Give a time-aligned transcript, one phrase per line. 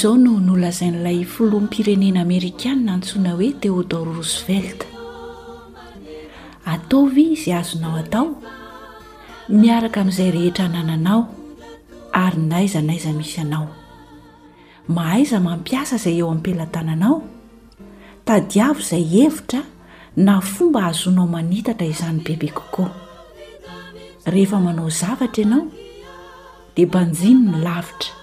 [0.00, 4.80] zao noo nyolazain'ilay foloampirenena amerikanna antsoina hoe theodor rosevelt
[6.74, 8.26] ataovy izy azonao atao
[9.60, 11.20] miaraka amin'izay rehetranananao
[12.22, 13.66] ary naiza naiza misy anao
[14.96, 17.16] mahaiza mampiasa izay eo amipilantananao
[18.26, 19.60] tadiavo izay hevitra
[20.26, 22.90] na fomba azonao manitatra izany bebe kokoa
[24.32, 25.66] rehefa manao zavatra ianao
[26.74, 28.18] dia banjiny ny lavitra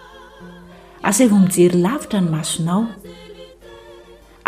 [1.10, 2.86] asavo mijery lavitra ny masonao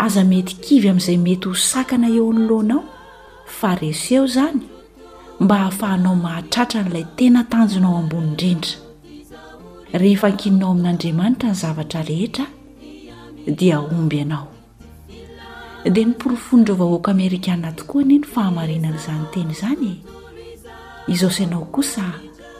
[0.04, 2.82] aza mety kivy amin'izay mety ho sakana eo nyloanao
[3.58, 4.60] fa res eo izany
[5.40, 8.72] mba hahafahanao mahatratra n'ilay tena tanjonao ambony indrindra
[10.00, 12.46] rehefa ankinonao amin'andriamanitra ny zavatra rehetra
[13.58, 14.46] dia omby anao
[15.94, 19.96] dia ny mporofonindra o vahoaka amerikana tokoa ni ny fahamarinan'izany teny izany e.
[21.12, 22.04] izao syianao kosa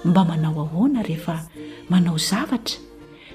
[0.04, 1.36] mba manao ahooana rehefa
[1.90, 2.80] manao zavatra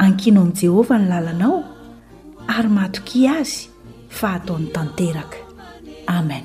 [0.00, 1.56] ankino amini jehovah ny lalanao
[2.56, 3.60] ary mato ki azy
[4.08, 5.36] fa ataon'ny tanteraka
[6.06, 6.44] amen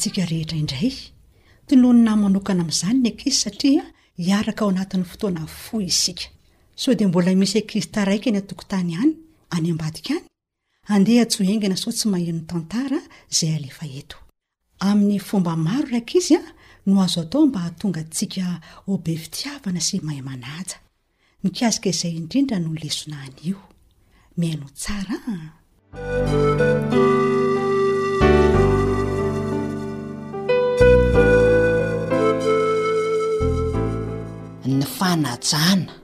[0.00, 0.92] tsika rehetra indray
[1.68, 3.84] tinonynay manokana amin'izany ny ankizy satria
[4.26, 6.26] hiaraka ao anatin'ny fotoana fo isika
[6.82, 9.12] so dia mbola misy akiztaraika ny a-tokontany ihany
[9.56, 10.26] any ambadika any
[10.94, 12.98] andeha tsy ho hengana so tsy maheno tantara
[13.32, 14.16] izay alefa eto
[14.88, 16.42] amin'ny fomba maro raika izy a
[16.86, 18.44] no azo atao mba hatonga tsika
[18.90, 20.76] o be fitiavana sy mahay manaja
[21.42, 23.60] mikasika izay indrindra no lesonany io
[24.38, 25.46] mahino tsara a
[34.98, 35.94] fanajana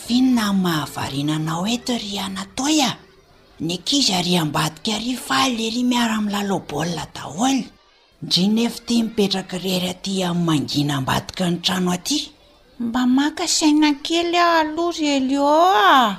[0.07, 2.91] finna mahavarinanao etory ana toya
[3.67, 7.61] ny akizy ary am-badika arifay le ry miara amin'y lalobolina daholy
[8.25, 12.19] ndrionefa ty mipetraka rery aty ainmangina ambadika ny trano aty
[12.87, 16.11] mba maka sainakely aho aloa ryelyoo ah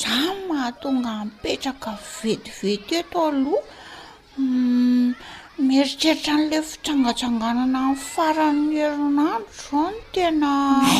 [0.00, 0.16] za
[0.46, 3.68] mahatonga mipetraka vetivety eto aloha
[4.36, 5.04] hmm,
[5.66, 10.50] mieritreritra n'la fitrangatsanganana ny farannyherinandro za no tena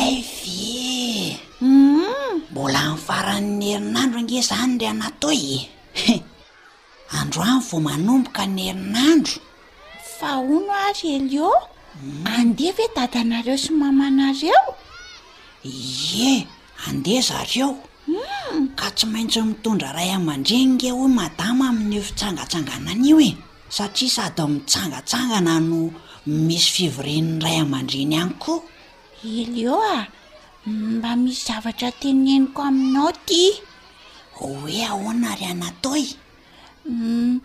[0.01, 5.59] aive mbola ny faran'ny herinandro nge zany raa natao e
[7.19, 9.35] androany vo manomboka ny herinandro
[10.17, 11.49] faho no ary elio
[12.35, 14.61] andeha ve tadynareo sy mamanareo
[16.11, 16.33] ye
[16.87, 17.69] andeha zareo
[18.79, 23.29] ka tsy maintsy mitondra ray aman-dreny nge hoe madama amin'ny fitsangatsangana an'io e
[23.75, 25.79] satria sady mitsangatsangana no
[26.47, 28.59] misy fivoreny ray aman-dreny ihany koa
[29.39, 29.97] elioa
[30.67, 33.47] mba misy zavatra teneniko aminao tya
[34.47, 36.03] oe ahoana ry anataoy
[36.85, 37.39] mm,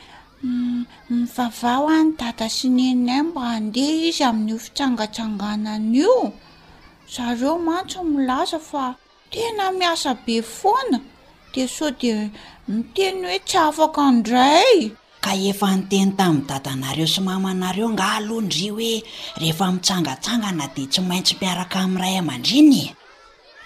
[0.45, 0.81] mm,
[1.11, 6.17] mivava ho any dada si neninay mba handeha izy amin'n'io fitsangatsanganan' io
[7.15, 8.85] zareo mantso milaza fa
[9.33, 10.99] tena miasa be foana
[11.53, 12.17] dea sao dia
[12.71, 14.75] miteny hoe tsy afaka andray
[15.25, 18.93] ka efa noteny tamin'ny dadanareo somamanareo nga alohndria hoe
[19.41, 22.87] rehefa mitsangatsangana dia tsy maintsy mpiaraka amin'n'iray aman-drinye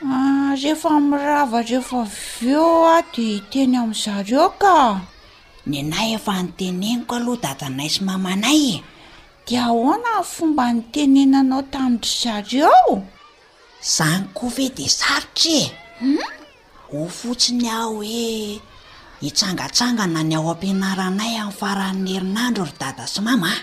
[0.04, 5.00] Ah, rehefa miravarehefa v eo a dia teny amin''zareo ka
[5.64, 8.78] nynay efa notenenyko aloha dadanay sy mamanay e
[9.48, 12.78] dia ahoana ny fomba nytenenanao taminry zareo
[13.86, 15.64] izany koave de saritra e
[16.04, 16.22] hmm?
[16.92, 18.60] ho fotsiny aho hoe
[19.24, 23.58] hitsangatsangana ny ao am-pianaranay amin'ny farahnny herinandro ry dada sy mamaa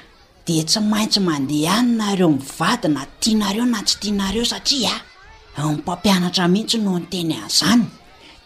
[0.49, 4.97] de tsy maintsy mandeha anynareo mivadina tianareo na tsy tianareo satriaa
[5.57, 7.83] mmpampianatra mihitsy no noteny an'izany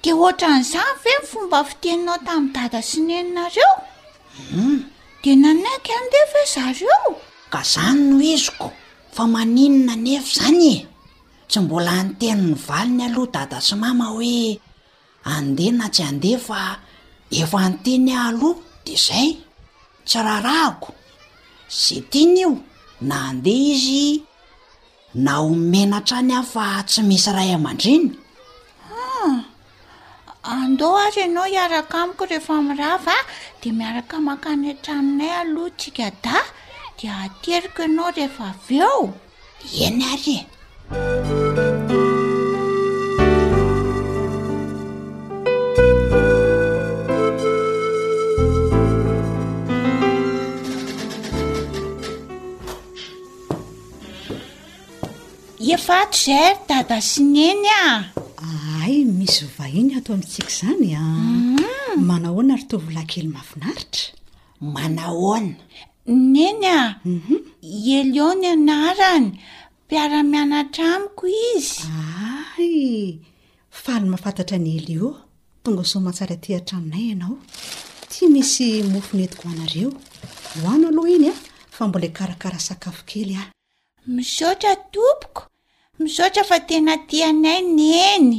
[0.01, 3.79] de ohatra n'izay ve ny fomba fiteninao tamin'ny dada sy neninareoum
[4.51, 4.79] hmm,
[5.23, 6.99] de nanaiky andeh ve zareo
[7.51, 8.67] ka izany no iziko
[9.15, 10.75] fa maninona n efa zany e
[11.49, 14.39] tsy mbola nteniny valiny aloha dada sy mama hoe
[15.35, 16.59] andeha na tsy andeha fa
[17.41, 19.29] efa nteny ahaloha de izay
[20.07, 20.91] tsy raharahako
[21.79, 22.51] za tiana io
[23.07, 24.03] na andeha izy
[25.25, 28.07] na ho mena tra any ah fa tsy misy ray aman-driny
[30.55, 33.27] andeo ah, azy ianao hiaraka amiko rehefa mirava a
[33.61, 36.37] de miaraka makany atraminay aloha tsika da
[36.97, 38.93] dia ateriko ianao rehefa av eo
[39.85, 40.45] eny ary e
[55.73, 57.83] efato zay ry da da sy neny a
[58.51, 61.99] aay misy vahiny atao mitsiky zany a mm.
[62.09, 64.03] manahoana ry tovola kely mafinaritra
[64.75, 65.53] manahona
[66.33, 66.79] neny a
[67.13, 67.35] mhm.
[67.97, 69.27] elio ny anarany
[69.83, 71.25] mpiara-miana tra amiko
[71.55, 72.77] izyay
[73.83, 75.07] falymafantatra ny elio
[75.63, 77.37] tonga so mahatsara ty atraminay ianao
[78.11, 79.89] tia misy mofonetiko oanareo
[80.61, 81.33] hoano aloha iny a
[81.75, 83.43] fa mbola karakara sakafo kely a
[84.15, 85.41] misotra tompoko
[86.03, 88.33] misaotra fa tena tianai ny eny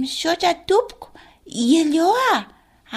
[0.00, 1.08] misaotra tompoko
[1.66, 2.36] ilyeo a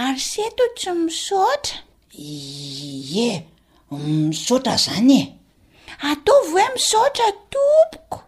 [0.03, 1.77] ary seto tsy misaotra
[2.11, 3.27] e
[3.91, 5.23] misotra zany e
[6.11, 8.19] ataovy hoe misaotra topoko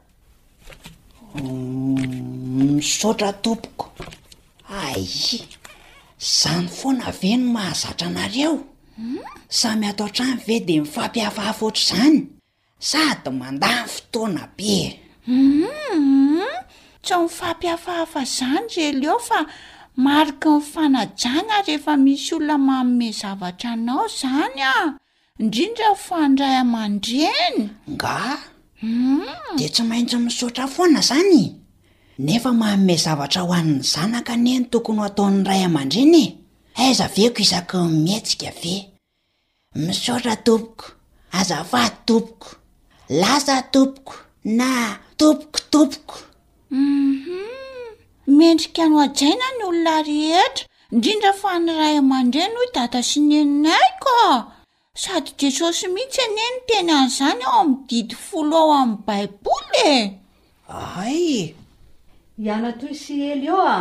[2.76, 3.86] misotra tompoko
[4.86, 5.04] ay
[6.40, 8.54] zany foana veno mahazatra anareo
[9.60, 12.18] samy atao n-trano ve de mifampihafahafoatra izany
[12.90, 14.76] sady mandany fotoana be
[15.30, 16.44] Mhm.
[17.04, 19.40] tsy mifampihafahafazany zel oo fa
[20.06, 24.76] mariky ny fanajana rehefa misy olona manome zavatra nao zany a
[25.42, 27.58] indrindra foan ray amandreny
[27.96, 28.16] nga
[28.84, 29.24] mhm.
[29.58, 31.42] de tsy maintsy misaotra foana izany
[32.26, 36.32] nefa manome zavatra ho an'ny zanaka neny tokony ho ataon'ny ray aman-dreny e
[36.86, 38.76] aiza veko isako nmietsika ve
[39.86, 40.86] misaotra tompoko
[41.40, 42.50] azafady tompoko
[43.22, 44.14] laza tompoko
[44.60, 44.70] na
[45.20, 46.16] topokotooko
[46.70, 47.44] mhm.
[48.28, 54.32] miendrika no ajaina ny olona rehetra indrindra fanyray amandre nhoy data sy neninaikoa
[55.04, 59.98] sady jesosy mihitsy eneny n teny an'izany aho amididy folo ao amin'ny baiboly e
[61.04, 61.42] aye
[62.46, 63.80] ianatoy sy rely eo a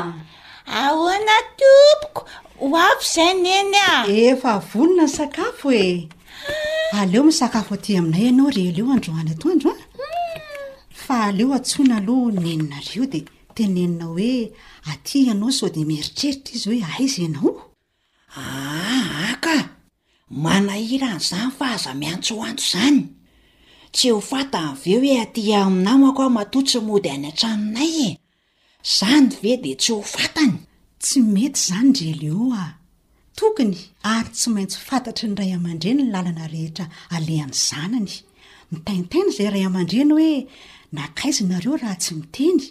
[0.82, 2.20] ahoana tiopoko
[2.60, 3.92] ho avy izay neny a
[4.26, 5.86] efa avolona ny sakafo e
[6.92, 7.00] ah.
[7.00, 9.62] aleo misakafo ty aminay ianao reely eo androany atond
[11.08, 13.24] fa aleo atsoina aloha neninareo dea
[13.56, 14.52] tenenina hoe
[14.90, 17.52] atya ianao zao de mieritreritra izy hoe aiza ianao
[18.40, 19.68] aaaka ah,
[20.44, 23.00] manahira n' izany fa aza miantso hoanto izany
[23.94, 28.10] tsy ho fatana aveo hoe aty aminamako ao matotsy mody any antraminay e
[28.98, 30.54] zany ve de tsy ho fatany
[31.02, 32.64] tsy mety izany relo a
[33.38, 33.76] tokony
[34.14, 36.84] ary tsy maintsy fantatry ny iray aman-dreny ny lalana rehetra
[37.14, 38.14] alean'ny zanany
[38.70, 40.32] ni taintaina izay ray aman-dreny hoe
[40.94, 42.62] nakaizinareo raha tsy miteny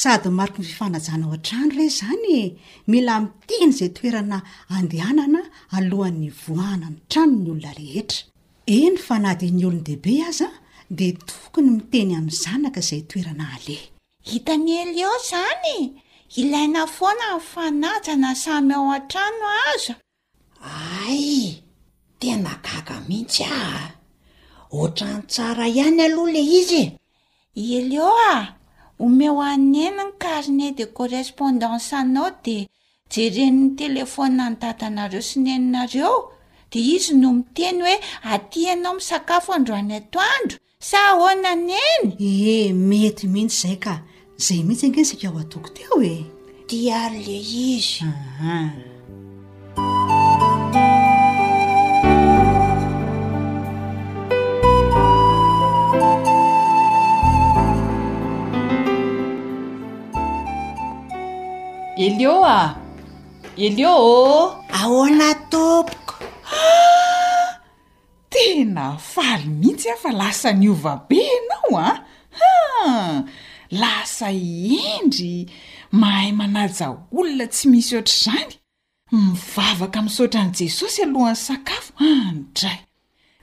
[0.00, 2.44] sady mariky ny fifanajana ao an-trano reny izany e.
[2.90, 4.38] mila miteny izay toerana
[4.74, 5.42] andehanana
[5.76, 8.20] alohan'ny voahana ami'ny trano ny olona rehetra
[8.76, 10.54] eny fanadiny olona dehibe azaa
[10.96, 13.84] dia tokony miteny amin'ny zanaka izay toerana alehy
[14.30, 15.92] hitany eli oo zany e.
[16.40, 19.94] ilaina foana nyfanajana samy ao an-trano azo
[20.98, 21.28] ay
[22.20, 23.88] tena gaga mihitsy ah
[24.80, 26.86] otra nytsara ihany alohale izy e.
[27.56, 28.54] eleoa
[28.98, 32.68] home ho aneniny carnet de correspondance anao de
[33.10, 36.30] jerenin'ny telefona ny tatanareo si neninareo
[36.70, 42.04] de izy no miteny hoe aty ianao misakafo androany ato andro sa ahona n eny
[42.20, 43.94] eh mety mihitsy zay ka
[44.38, 46.16] zay mitsy angesaka ho atoko teo e
[46.68, 47.36] ty ary le
[47.74, 48.06] izy
[62.06, 62.74] elio a
[63.56, 66.14] elioo aoana tompoko
[66.46, 67.60] ah
[68.32, 71.88] tena faly mihitsy ah fa lasa ny ova be anao a
[72.38, 72.54] ha
[73.80, 75.50] lasa iendry
[76.00, 76.86] mahay manaja
[77.18, 78.52] olona tsy misy hoatr''izany
[79.24, 82.88] mivavaka min'saotran' jesosy alohan'ny sakafo andray ah,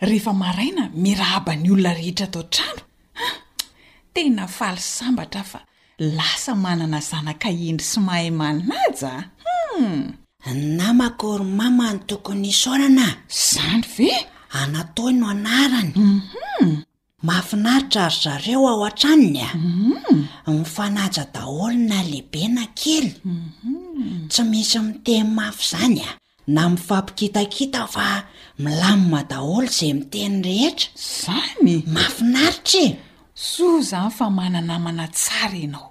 [0.09, 2.83] rehefa maraina mirahaba ny olona rehetra tao ntrando
[3.19, 3.35] hah
[4.13, 5.59] tena faly sambatra afa
[5.99, 9.13] lasa manana zanakaindry sy mahay manina aja
[9.73, 10.13] hmm.
[10.77, 14.09] na makorymama no tokony isonana zany ve
[14.53, 15.93] anato no anarany
[17.27, 18.07] mafinaritra mhm.
[18.07, 20.53] ary zareo ao an-tranony a mhm.
[20.59, 24.27] mifanaja daholo na lehibe na kely mhm.
[24.29, 26.09] tsy misy miteny mafy izany a
[26.53, 28.23] na mifampikitakita fa
[28.61, 32.99] milamima daholo zay miteny rehetra zany mafinaritra e.
[33.37, 35.89] soo izany fa mana namana tsara ianao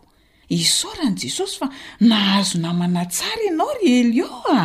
[0.60, 1.66] isaoran' jesosy fa
[2.10, 4.60] nahazo namana tsara ianao ry eli o a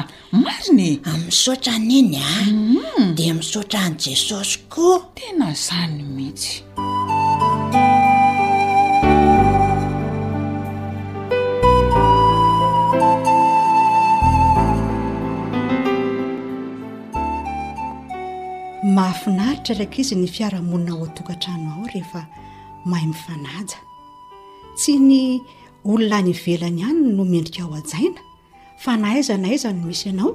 [0.46, 3.08] mariny amin'nysaotra n' iny ah mm-hmm.
[3.18, 6.56] di misaotra an' jesosy koa tena izany mihitsy
[18.96, 22.22] mahafinaritra raka izy ny fiaramonina otokatra nao rehefa
[22.90, 23.78] mahay mifanaja
[24.76, 25.24] tsy ny
[25.86, 28.22] olona ny velany ihanyny no mendrika ao ajaina
[28.84, 30.34] fa nahaizana aiza no misy ianao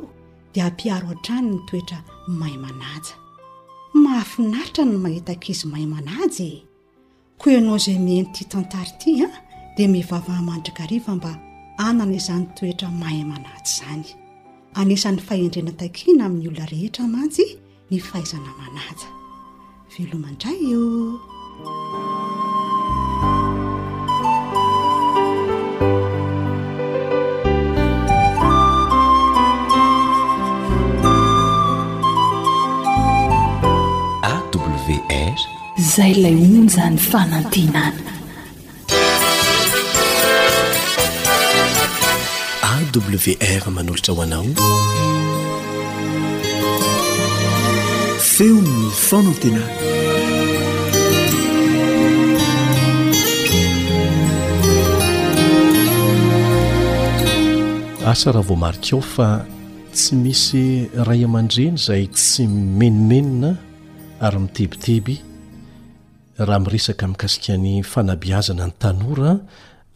[0.54, 1.98] dia ampiaro han-trany ny toetra
[2.40, 3.14] mahay manaja
[4.02, 6.62] mahafinaritra ny mahitakizy mahay manajy e.
[7.38, 9.28] ko enao zay mihnyity tantari ity a
[9.76, 11.32] dia mivavahmandrikariva mba
[11.84, 14.04] anana izany toetra mahay manajy zany
[14.78, 17.44] anisan'ny fahendrena takiana amin'ny olona rehetra manjy
[17.90, 19.08] ny fahaizana manaja
[19.96, 20.84] velomaindray io
[35.82, 38.14] izay lay onja ny fanantenana
[42.70, 44.46] awr manolotra hoanao
[48.32, 48.78] feonny
[49.08, 49.74] fanantenana
[58.12, 59.28] asa raha vaoa marikeo fa
[59.94, 60.62] tsy misy
[61.08, 62.42] ray aman-dreny zay tsy
[62.78, 63.50] menimenina
[64.24, 65.14] ary mitibitiby
[66.38, 69.30] raha miresaka mikasikan'ny fanabiazana ny tanora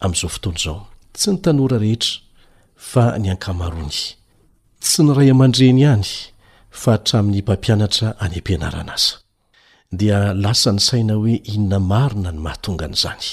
[0.03, 0.79] am'izao fotoany zao
[1.13, 2.19] tsy ny tanora rehetra
[2.75, 3.97] fa ny ankamarony
[4.81, 6.07] tsy ny ray aman-dreny hany
[6.73, 9.15] fahtramin'ny mpampianatra any am-pianarana aza
[9.93, 13.27] dia lasa ny saina hoe inona marina ny mahatonga an'zany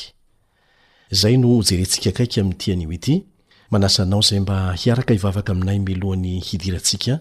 [1.11, 3.25] zay no jerentsika akaiky amin'nytianyity
[3.73, 7.21] manasanao zay mba hiaraka ivavaka aminay milohan'ny hidiratsika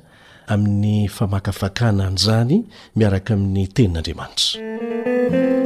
[0.51, 2.63] amin'ny famakafakana an'zany
[2.95, 5.63] miaraka amin'ny tenin'andriamanitra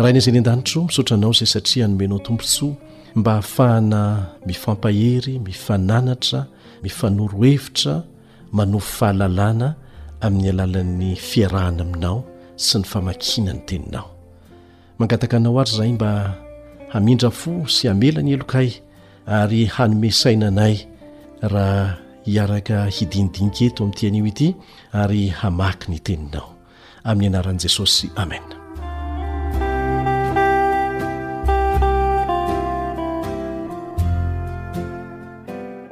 [0.00, 2.72] raha enazany an-danitro misaotranao zay satria hanomenao tompotsoa
[3.16, 6.46] mba ahafahana mifampahery mifananatra
[6.82, 8.02] mifanorohevitra
[8.52, 9.74] manofy fahalalana
[10.20, 12.18] amin'ny alalan'ny fiarahana aminao
[12.56, 14.10] sy ny famakina ny teninao
[14.98, 16.34] mangataka anao ary zay mba
[16.88, 18.70] hamindra fo sy hamela ny elokay
[19.26, 20.76] ary hanome sainanay
[21.42, 24.48] raha hiaraka hidindinka eto amin'ny ti an'io ity
[24.92, 26.48] ary hamaky ny teninao
[27.04, 28.59] amin'ny anaran'i jesosy amen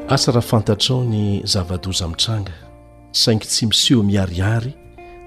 [0.09, 2.53] asa raha fantatra ao ny zava-doza amitranga
[3.21, 4.73] saingy tsy miseho miarihary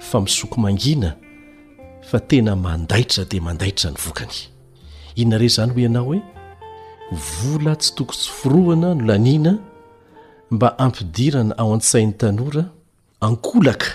[0.07, 1.09] fa misoko mangina
[2.09, 4.33] fa tena mandaitra dia mandaitra ny vokany
[5.21, 6.19] ina re izany hoe iana hoe
[7.29, 9.53] vola tsy toko sy firohana no laniana
[10.53, 12.63] mba ampidirana ao an-tsain'ny tanora
[13.27, 13.85] ankolaka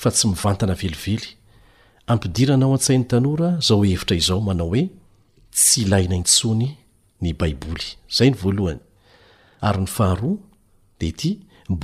[0.00, 1.28] fa tsy mivantana velively
[2.12, 4.82] ampidirana ao an-tsain'ny tanora zao hevitra izao manao hoe
[5.56, 6.68] tsy ilaina intsony
[7.22, 8.80] ny baiboly zay ny voalohany
[9.66, 10.38] ary ny faharoa
[11.00, 11.30] de ty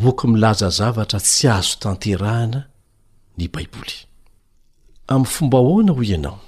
[0.00, 2.60] boky milaza zavatra tsy azo tanterahana
[3.38, 3.96] ny baiboly
[5.14, 6.38] amin'ny fomba hoana hoy ianao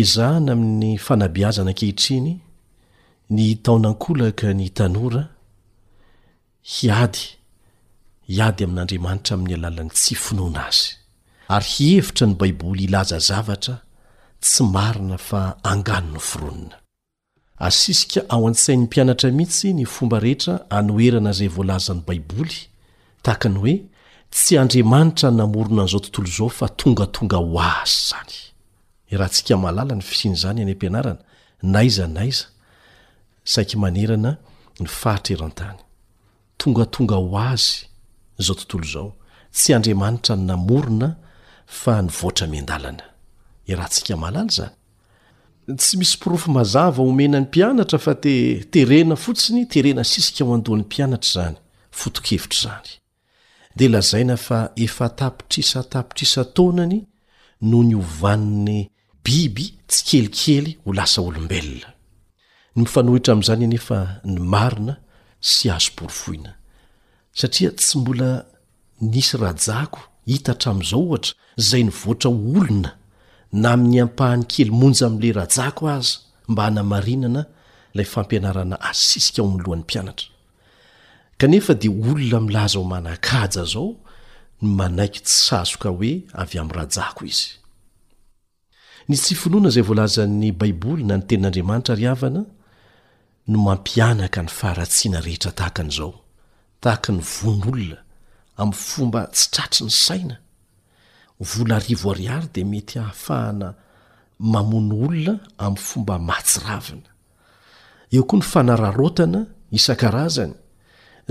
[0.00, 2.28] izahana amin'ny fanabiazana akehitriny
[3.36, 5.24] ny taonankolaka ny tanora
[6.72, 7.22] hiady
[8.32, 10.86] hiady amin'andriamanitra amin'ny alalan'ny tsy finoana azy
[11.54, 13.74] ary hievitra ny baiboly ilaza zavatra
[14.42, 15.40] tsy marina fa
[15.70, 16.78] angano ny fironina
[17.60, 22.54] asisika ao an-tsain'ny mpianatra mihitsy ny fomba rehetra anoerana zay voalaza ny baiboly
[23.24, 23.74] tahakany hoe
[24.34, 28.32] tsy andriamanitra ny namorona nzao tontolo zao fa tongatonga ho azy zany
[29.24, 31.18] ahtsika malla ny fisianyzany any ampianarana
[31.62, 32.46] naizanaiea
[36.60, 37.72] tongatonga ho azy
[38.44, 39.08] zao tontolo zao
[39.56, 41.08] tsy andriamanitra ny namorona
[41.80, 43.02] fa ny voatra miandalana
[43.66, 44.76] i raha ntsika malala zany
[45.76, 48.32] tsy misy pirofo mazava omena ny mpianatra fa te
[48.70, 51.56] terena fotsiny terena sisika ho andohan'ny mpianatra zany
[51.90, 52.88] fotokevitra zany
[53.78, 57.00] de lazaina fa efa tapitrisatapitrisa taonany
[57.62, 58.90] noho ny ovaniny
[59.24, 61.88] biby tsy kelikely ho lasa olombelona
[62.76, 64.94] ny mifanohitra am'izany anyefa ny marina
[65.40, 66.56] sy azoporofoina
[67.32, 68.30] satria tsy mbola
[69.00, 71.34] nisy rajako hitatra amn'izao ohatra
[71.68, 72.99] zay ny voatra olona
[73.52, 76.18] na amin'ny ampahan'ny kely monja am'la rajako aza
[76.50, 77.42] mba hanamarinana
[77.94, 80.26] ilay fampianarana asisika ao a'lohan'ny mpianatra
[81.40, 83.86] kanefa dia olona milaza o manakaja zao
[84.62, 87.46] ny manaiky tssazoka hoe avy amin'ny rajako izy
[89.08, 92.42] ny tsy finoana zay voalazan'ny baiboly na ny tenin'andriamanitra ry havana
[93.50, 96.12] no mampianaka ny faharatsiana rehetra tahakan'izao
[96.82, 97.98] tahaka ny von'olona
[98.62, 100.36] amin'ny fomba tsy tratry ny saina
[101.40, 103.74] vola rivoariary de mety hahafahana
[104.38, 107.08] mamono olona amin'ny fomba matsiravina
[108.14, 109.40] eo koa ny fanararotana
[109.78, 110.54] isan-karazany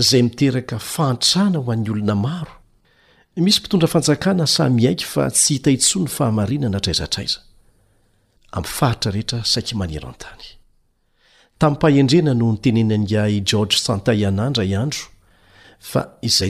[0.08, 2.52] zay miteraka fantrana ho an'ny olona maro
[3.36, 6.14] misy mpitondra fanjakana samyaiky fa tsy hitatso nydoay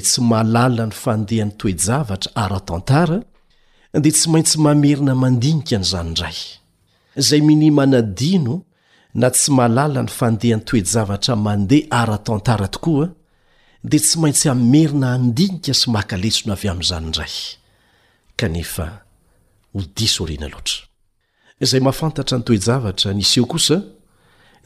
[0.02, 3.20] tsy malana ny fandehan'ny toejaraaa
[3.98, 6.38] de tsy maintsy mamerina mandinika n'zany ndray
[7.26, 8.54] zay minimanadino
[9.20, 13.06] na tsy mahalala ny fandeha nytoejavatra mandeha ara-tantara tokoa
[13.90, 17.06] de tsy maintsy amerina andinika sy maka lesona avy am'n'zany
[20.40, 23.78] ndrayzay mahafantatra ny toejavatra niseo osa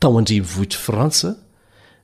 [0.01, 1.29] taoandremihitra fransa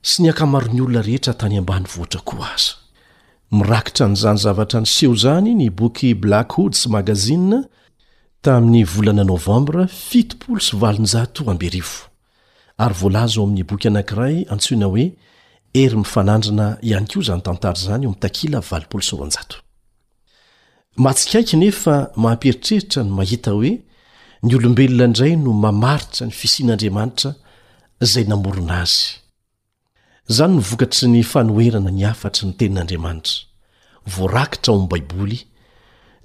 [0.09, 7.37] sy ny akmarony olona rehetra tanyambanyvoatraaiaitr n'znyzvtra nsehozny ny bky black ods agazi
[8.43, 10.27] tai'yolna novambra fi
[10.59, 11.05] sn
[12.79, 15.05] ary voalaza ao amin'ny boky anakiray antsoina hoe
[15.83, 19.57] ery mifanandrana ihany ko izany tantara zany o amtakila valpolosornjato
[21.05, 23.71] matsikaiky nefa mahamperitreritra ny mahita hoe
[24.45, 27.31] ny olombelona indray no mamaritra ny fisian'andriamanitra
[28.11, 29.01] zay namorona azy
[30.35, 33.37] zany novokatry ny fanoherana ny afatry ny tenin'andriamanitra
[34.15, 35.39] voarakitra ao m' baiboly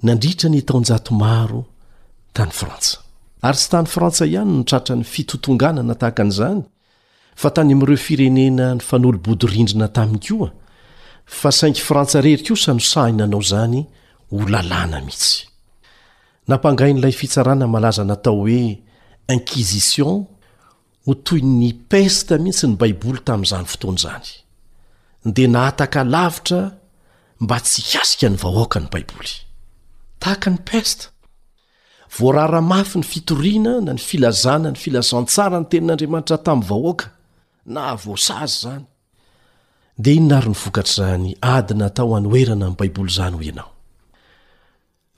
[0.07, 1.61] nandriitra ny tao njato maro
[2.37, 3.02] tany frantsa
[3.43, 6.61] ary tsy tany frantsay ihany notratra ny fitotonganana tahaka an'izany
[7.41, 10.49] fa tany amin'ireo firenena ny fanolobodirindrina tami koa
[11.37, 13.79] fa sainky frantsa rery ko sanosahinanao zany
[14.31, 15.35] ho lalàna mihitsy
[16.49, 18.63] nampangain'ilay fitsarana malaza natao hoe
[19.35, 20.15] inquisition
[21.05, 24.29] ho toy ny pesta mihitsy ny baiboly tamin'izany fotoanaizany
[25.35, 26.61] dia naataka lavitra
[27.43, 29.33] mba tsy kasika ny vahoaka ny baiboly
[30.19, 31.12] tahaka ny pesta
[32.19, 37.07] voararamafy ny fitoriana na ny filazana ny filazantsamra ny tenin'andriamanitra tamin'ny vahoaka
[37.75, 38.83] na voasazy zany
[40.03, 43.71] dea ino na ary ny vokatr'zany adi natao anooerana an'ny baiboly izany hoy ianao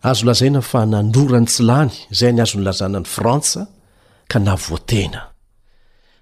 [0.10, 3.62] azo lazaina fa nandrorany tsilany zay ny azonylazana ny frantsa
[4.32, 5.22] ka na voatena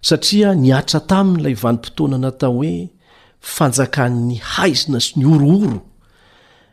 [0.07, 2.75] satria niatra tamin'ilay vanimpotoana natao hoe
[3.55, 5.77] fanjakan''ny haizina sy ny orooro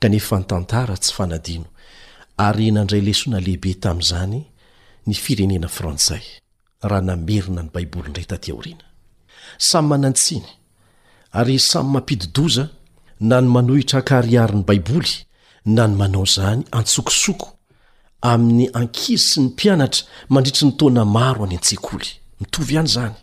[0.00, 1.66] kanefa nytantara tsy fanadino
[2.46, 4.36] ary nandray lesona lehibe tamin'izany
[5.08, 6.22] ny firenena frantsay
[6.88, 8.86] raha namerina ny baiboly indray tatyaoriana
[9.68, 10.48] samy manantsiny
[11.40, 12.64] ary samy mampididoza
[13.28, 15.12] na ny manohitra akarihariny baiboly
[15.76, 17.48] na ny manao zany antsokosoko
[18.30, 22.08] amin'ny ankiry sy ny mpianatra mandritry ny tona maro any an-tseakoly
[22.40, 23.16] mitovy ihany zany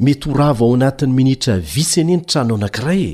[0.00, 3.04] mety ho rava ao anatin'ny minitra vitsyenenytranao anakiray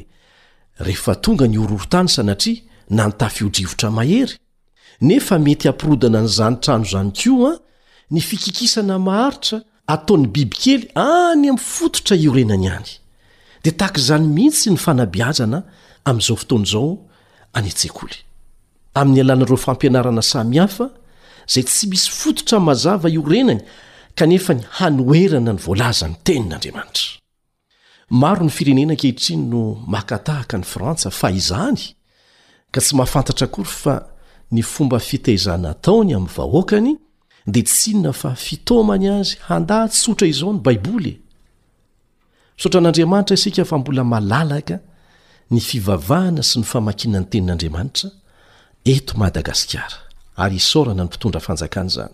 [0.79, 4.37] rehefa tonga ny orooro-tany sanatria na notafiho-drivotra mahery
[5.01, 7.61] nefa mety hampirodana ny zanytrano izany koa an ah,
[8.11, 12.91] ny fikikisana maharitra ataony biby kely any amin'ny fototra io renany hany
[13.65, 15.63] dia taka izany mihitsy ny fanabiazana
[16.05, 16.97] amin'izao fotoana izao
[17.55, 18.17] anentseakoly
[18.95, 20.87] amin'ny alan'ireo fampianarana samihafa
[21.53, 23.61] zay tsy misy fototra y mazava io renany
[24.19, 27.22] kanefa ny hanoerana ny voalaza ny tenin'andriamanitra
[28.15, 31.81] maro ny firenena kehitriny no makatahaka ny frantsa fa izany
[32.71, 33.95] ka tsy mahafantatra kory fa
[34.53, 36.93] ny fomba fiteizahnataony amin'ny vahoakany
[37.47, 41.15] dea tsinona fa fitomany azy handaa tsotra izao ny baiboly
[42.57, 44.77] sotra an'andriamanitra isika fa mbola malalaka
[45.51, 48.09] ny fivavahana sy ny famakinany tenin'andriamanitra
[48.85, 49.97] eto madagasikara
[50.37, 52.13] ary isorana ny mpitondra fanjakany zany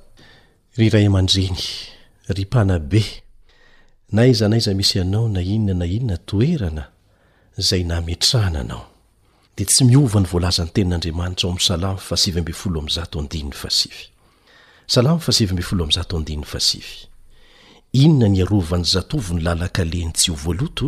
[4.13, 6.87] na aiza naiza misy anao na inona na inona toerana
[7.57, 8.87] zay na mitrahana anao
[9.57, 11.99] de tsy miovany voalazan'ny tenin'andriamanitra aoao
[18.03, 20.87] inona ny arovan'ny zatovo ny lalakalenytsy o voaloto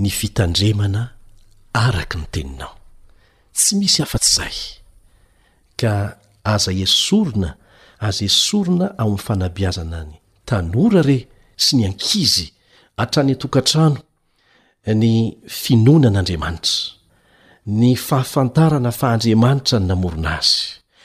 [0.00, 1.02] ny fitandremana
[1.84, 2.74] araky ny teninao
[3.58, 4.54] tsy misy hafa-ts zay
[5.80, 5.92] ka
[6.54, 7.50] aza e sorona
[8.06, 10.16] aza e sorona aomi'yfanabiazana any
[10.48, 11.18] tanora re
[11.56, 12.52] sy ny ankizy
[12.98, 13.96] hatrany an-tokantrano
[14.86, 16.92] ny finonan'andriamanitra
[17.66, 20.60] ny fahafantarana fa andriamanitra ny namorona azy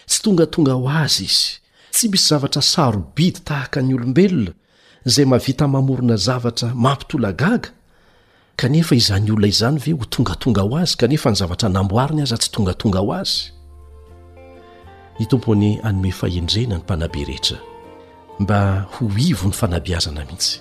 [0.10, 1.48] tsy tongatonga ho azy izy
[1.94, 4.52] tsy misy zavatra sarobidy tahaka ny olombelona
[5.14, 7.70] zay mahavita mamorona zavatra mampitolagaga
[8.60, 12.38] kanefa izany olona izany ve ho tongatonga ho azy kanefa ny zavatra namboariny azy a
[12.42, 13.38] tsy tongatonga ho azy
[15.24, 17.58] itompon'ny anome fahendrena ny mpanabe rehetra
[18.40, 20.52] mba ho ivo ny fanabiazana mihitsy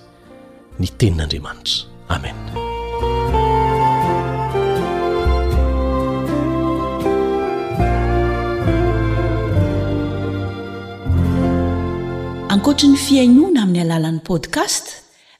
[0.83, 2.35] ny tenin'andriamanitra amen
[12.53, 14.85] ankoatra ny fiainoana amin'ny alalan'ni podkast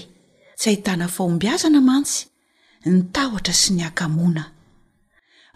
[0.59, 2.19] tsy ahitana faombiazana mantsy
[2.95, 4.43] nytahotra sy ny akamoana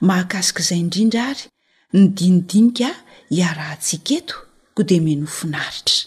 [0.07, 1.45] mahakasikaizay indrindra ary
[1.97, 2.89] ny dinidinika
[3.39, 4.37] iarahntsiaka eto
[4.75, 6.03] ko de meno finaritra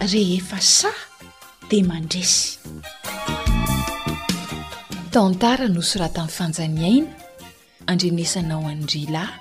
[0.00, 0.88] rehefa say
[1.68, 2.56] dia mandrasy
[5.12, 7.06] tantara noso raha tamin'ny fanjaniaina
[7.90, 9.34] andrenesanao andryalahy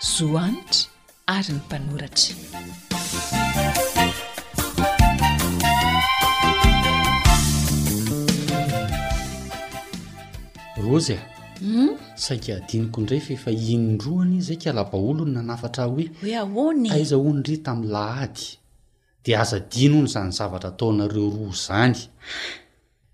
[0.00, 0.90] zoanitra
[1.26, 2.34] ary ny mpanoratra
[10.86, 11.20] rozy a
[11.60, 11.90] hmm?
[12.14, 16.06] saika adiniko ndrayfa efa inndroanyy zayka alabaolono nanafatra hoe
[16.88, 18.59] taiza onidry tami'ny lahhady
[19.24, 21.96] de azadino ny zany zavatra ataonareo roa zany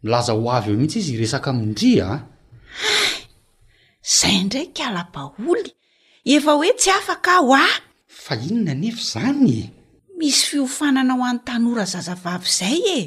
[0.03, 2.21] milaza ho avy eo mihitsy izy resaka mondria a ah.
[2.21, 3.27] ay
[4.19, 5.66] zay ndraiky alabaoly
[6.35, 7.66] efa hoe tsy afaka aho a
[8.25, 9.64] fa inona nefa izany e?
[10.19, 13.03] misy fiofanana ho an'ny tanora zaza vavy izay e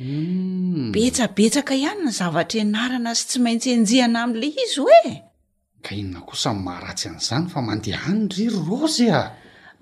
[0.00, 0.88] hmm.
[0.96, 5.04] betsabetsaka ihany ny zavatra anarana sy tsy maintsy henjihana amin'la izy hoe
[5.84, 9.28] ka inona koa sany maharatsy an'izany fa mandehaany ry ry rozy a ah.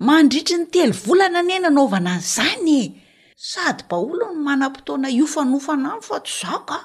[0.05, 2.87] mandritry ny telo volana ne nanaovana any izany e
[3.51, 6.77] sady baolo ny manam-potoana iofanofanandro fa to zaka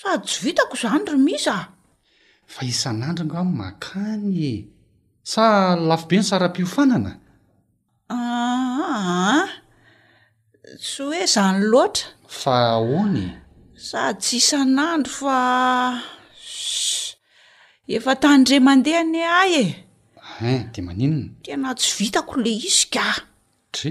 [0.00, 1.66] sady tsy vitako izany ro misy ao
[2.52, 4.54] fa isan'andro nga a makany e
[5.32, 5.44] sa
[5.88, 7.12] lafo be ny saram-piofanana
[8.16, 9.46] aa
[10.84, 12.08] tsy hoe zany loatra
[12.40, 13.26] fa hoanye
[13.88, 15.36] sady tsy isan'andro fa
[17.96, 19.66] efa tannre mandeha ny ay e
[20.46, 23.04] en de maninona tena tsy vitako le isyka
[23.74, 23.90] tri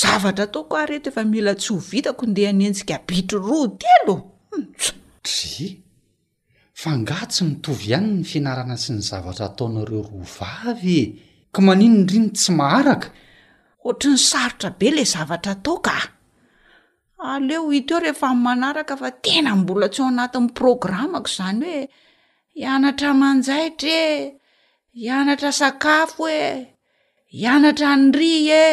[0.00, 4.56] zavatra taoko ah reheto efa mila tsy ho vitako ndeh anensika bitro roa te aloa
[5.26, 5.80] tri hmm.
[6.80, 11.00] fa nga tsy mitovy ihany ny finarana sy ny zavatra ataonareo roa vavy
[11.52, 13.08] ko maninony riny tsy maharaka
[13.86, 16.06] oatra ny sarotra be la zavatra tao ka ah.
[17.34, 21.80] aleo ito eo rehefa n manaraka fa tena mbola tsy ho anatin'ny programako izany hoe
[22.62, 24.08] ianatra manjay tra e.
[25.00, 26.66] hianatra sakafo e
[27.42, 28.32] ianatra anyry
[28.62, 28.64] e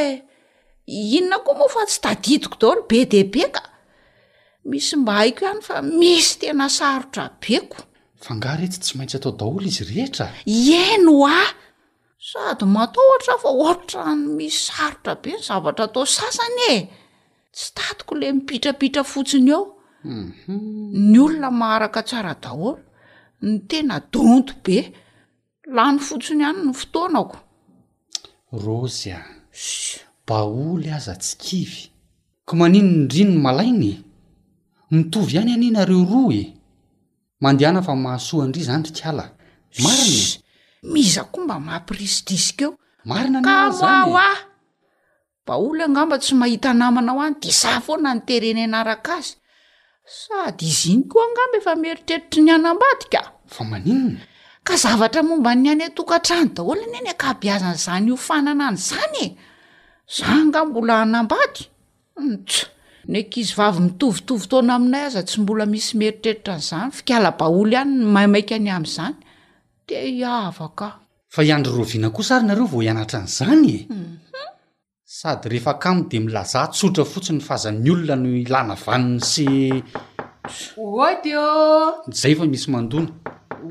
[1.17, 3.61] inona koa moa fa tsy tadidiko daholo be deibe ka
[4.69, 7.79] misy mba haiko ihany fa misy tena sarotra be ko
[8.23, 10.25] fa ngaharehety tsy maintsy atao daholo izy rehetra
[10.67, 11.41] ieno a
[12.29, 16.75] sady mataootra fa ohtra no misy sarotra be ny zavatra atao sasany e
[17.55, 19.61] tsy tatoko le mipitrapitra fotsiny eo
[20.09, 20.59] mhm.
[21.11, 22.71] ny olona maharaka tsara daholo
[23.45, 24.77] ny tena donto be
[25.73, 27.37] la ny fotsonyihany no fotoanako
[28.63, 29.21] rozy a
[30.27, 31.81] baoly aza tsi kivy
[32.45, 33.91] ko maninony rinono malaina
[34.91, 36.43] mitovy ihany aninareo roa e
[37.43, 39.25] mandehana fa mahasoa ndry zany ry kala
[39.83, 40.39] marina e.
[40.93, 42.71] mizakoa mba mahampirisy disika eo
[43.09, 44.21] marina nka oany ho e.
[44.29, 44.31] a
[45.47, 49.33] baoly angamba tsy mahita namana ho any di za foana nitereny ana araka azy
[50.21, 53.21] sady izy iny koa angamba efa mieritreritry ny anambady ka
[53.53, 54.21] fa maninona
[54.65, 58.77] ka zavatra momba ny ana -tokantrany daholo any e ny ka abi azan'izany iofanana an'
[58.83, 59.29] izany e
[60.15, 61.61] za nga mbola hanambady
[62.29, 67.69] nts hmm, ny nkizy vavy mitovitovy taona aminay aza tsy mbola misy mieritreritra n'izany fikalabaolo
[67.75, 69.15] ihany no maimaika any amin'izany
[69.87, 70.87] de ia vaka
[71.33, 74.13] fa iandro roviana ko sari nareo vao hianatran'izany e mhm.
[75.17, 79.45] sady rehefakaam de milazaha tsotra fotsiny fazan'ny olona ny lanavaniny sy
[81.09, 81.45] adeo
[82.19, 83.03] zay fa misy andna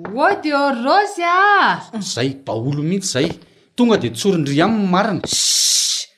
[0.02, 3.28] ode o rosy azay baolo mihitsy zay
[3.76, 5.22] tonga de tsorindrya am marina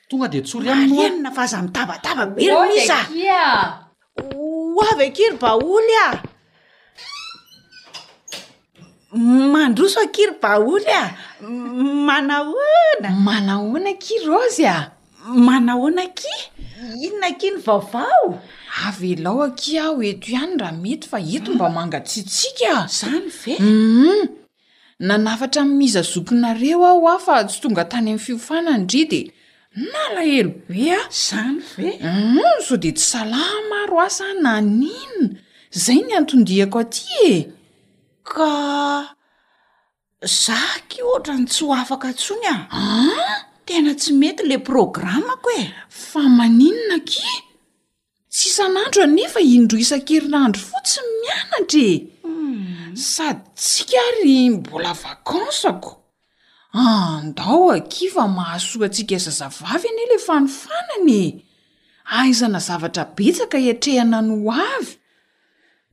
[0.08, 2.98] tonga de tsory amenina fa zamitavatava biry misa
[4.80, 6.08] oavy akiry baoly a
[9.52, 11.04] mandroso akiry baoly a
[12.08, 14.76] manahona manahona ki rosy a
[15.46, 16.34] manahoanaki
[17.04, 18.26] inona aki ny vaovao
[18.84, 24.26] avelao aki aho eto ihany raha mety fa ento mba mangatsitsiaka zany ve um
[25.06, 29.20] nanafatra mnmizazokinareo aho ao fa tsy tonga tany amin'ny fiofanany dri de
[29.92, 35.34] nala helobe a zany ve u mhm, zao de tsy salaha maro asa na ninona
[35.82, 37.34] zay ny antondiako aty e
[38.32, 38.52] ka
[40.42, 43.34] za ki oatra ny tsy ho afaka ntsoiny aa
[43.66, 45.64] tena tsy mety la programma ko e
[46.04, 46.96] fa maninona
[48.36, 51.94] tsy isan'andro anefa indro isan-kirynandro fo tsy mianatrae
[53.12, 55.90] sady tsikary mbola vakansako
[56.86, 61.22] andao aki fa mahasoantsika zazavavy any e la ah, fanyfananye
[62.18, 64.92] aizana zavatra betsaka hiatrehana no o avy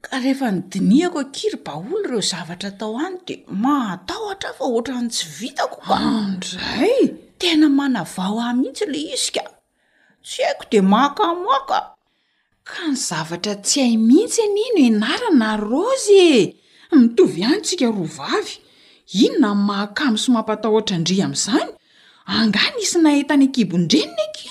[0.04, 5.08] ka rehefa ny dinihako akiry baolo ireo zavatra atao any dia mahatao atra fa oatrany
[5.16, 7.00] tsy vitako kaandray
[7.40, 9.44] tena manavao amiitsy la izyka
[10.28, 11.78] tsy haiko de maakamoaka
[12.69, 16.19] ka ny zavatra tsy hahy mihitsy eny ino inarana rozy
[16.91, 18.56] e mitovy anyntsika roa vavy
[19.23, 21.69] ino na n mahakamo somampatahotrandria amin'izany
[22.38, 24.47] angany isy nahantany akibondrenina eky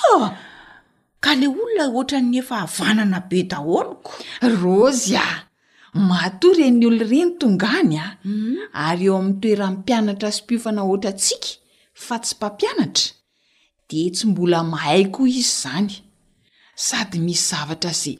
[1.25, 4.13] ka le olona oatra ny efa havanana be daholoko
[4.63, 5.29] rozy a
[6.09, 8.55] mato iren'ny olo ireny tongany a mm.
[8.89, 11.49] ary eo amin'ny toeranmpianatra simpiofana oatrantsika
[12.05, 13.07] fa tsy mpampianatra
[13.89, 15.93] dia tsy mbola mahaikoa izy izany
[16.83, 18.19] sady misy zavatra zay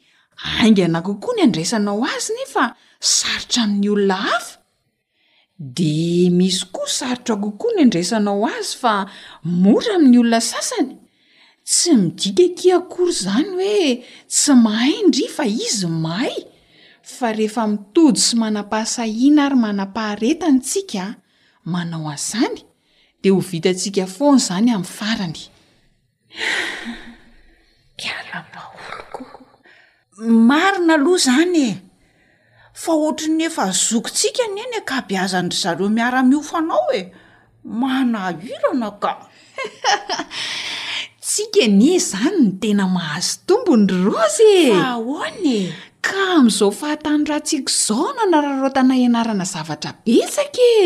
[0.61, 2.65] aingana kokoa ny andraisanao azy ne fa
[2.99, 4.55] sarotra amin'ny olona hafa
[5.77, 8.93] di misy koa sarotra kokoa ny andraisanao azy fa
[9.43, 10.91] mora amin'ny olona sasany
[11.69, 13.85] tsy midikaki akory izany hoe
[14.33, 16.35] tsy mahaindr i fa izy mahay
[17.15, 21.05] fa rehefa mitody sy manam-pahasahiana ary manam-pahareta n tsika
[21.73, 22.55] manao azany
[23.21, 25.41] dia ho vitantsika fony izany amin'ny farany
[30.17, 31.69] marina aloha izany e
[32.81, 37.03] fa oatrany efa azokotsika neny eka beazanyry zareo miara-miofanao e
[37.79, 39.11] mana hirana ka
[41.25, 45.59] tsika e, ni izany ny tena mahazo tombony ry rozyeonye
[46.05, 50.67] ka amin'izao fahatany rantsiako izao na nararotana ianarana zavatra betsaka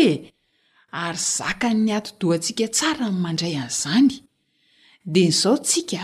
[1.04, 4.08] ary zaka'ny ato-doa antsika tsara n mandray an'izany
[5.12, 6.02] dea nyzao tsika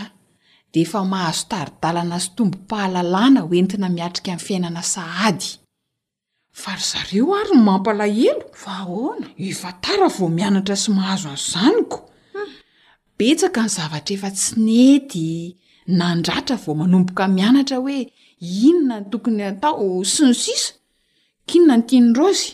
[0.83, 5.45] amahazotarialaana sy tombompahalalana oentina miatrika amin'ny fiainana sahady
[6.61, 9.09] fa ry zareo aryn mampalahelo
[9.69, 14.99] anataa vo mianatra sy ahazo azo zanykoetska ny zavatra efa tsy ney
[15.99, 17.97] nandratra vao manomboka mianatra oe
[18.67, 20.69] inona tokonyatao sinsisa
[21.49, 22.47] kinona ny tinyrozy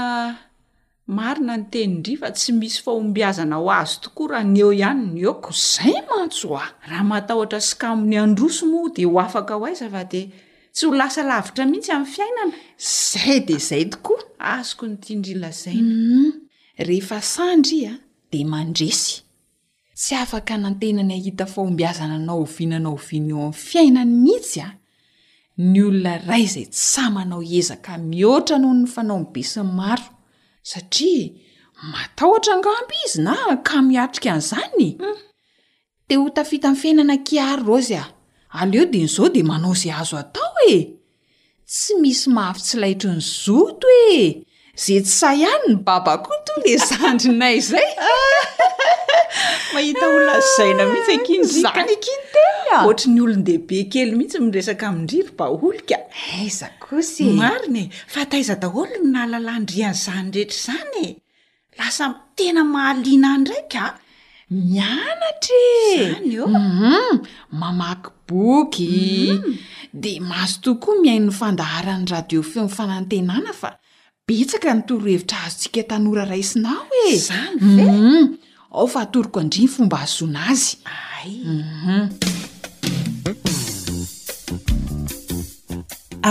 [1.06, 5.54] marina no teniindri fa tsy misy fahombiazana ho azo tokoara ny eo ihany ny oko
[5.54, 10.22] zay mantsoah raha matahotra sikamony androsomo de ho afaka ho aiza fa de
[10.74, 12.56] tsy ho lasa lavitra mihitsy amin'ny fiainana
[12.90, 14.18] zay de izay tokoa
[14.58, 16.46] azoko ny tiandrila zaina mm-hmm.
[16.78, 17.92] rehefa sandry a
[18.32, 19.22] dia mandresy
[19.94, 24.70] tsy afaka nantenany ahita fahombiazana anao hoviananao ovin eo ami'ny fiainanynitsy a
[25.56, 30.08] ny olona ray zay tsamanao ezaka mihoatra anao ny fanao mybesyny maro
[30.70, 31.28] satria
[31.92, 34.90] matahotra angambo izy na ka miatrika an'izany
[36.08, 38.10] de ho tafita any fiainana kiary rozy ao
[38.58, 40.78] aleodinyizao di manao zay azo atao e
[41.68, 44.46] tsy misy mahafy tsilaitry ny zoto e
[44.84, 47.88] ze tsy say ihany ny baba koa to le zandrinay zay
[49.74, 52.46] mahita lazaina mihitsy ekinikany kintel
[52.82, 55.98] ohatr' 'ny olon dehibe kely mihitsy miresaka mindriry baoly ka
[56.36, 57.34] aiza kosy e.
[57.40, 61.10] marinye fa taiza daholo no na lalandrian' izany rehetra izany e
[61.78, 63.84] lasatena mahaliana a ndraiky ka
[64.70, 66.44] mianatram e.
[66.46, 67.14] mhm,
[67.60, 68.94] mamaky boky
[69.38, 69.52] mhm.
[70.02, 73.70] de mahzo tok koa mihain'ny fandaharan'ny radio feo nyfanantenanafa
[74.28, 78.26] betsakah nytorohevitra azo tsika tanora raisinao e zanye mhm.
[78.80, 80.96] o fa atoriko andriny fomba azona azy a
[81.52, 82.04] mhm.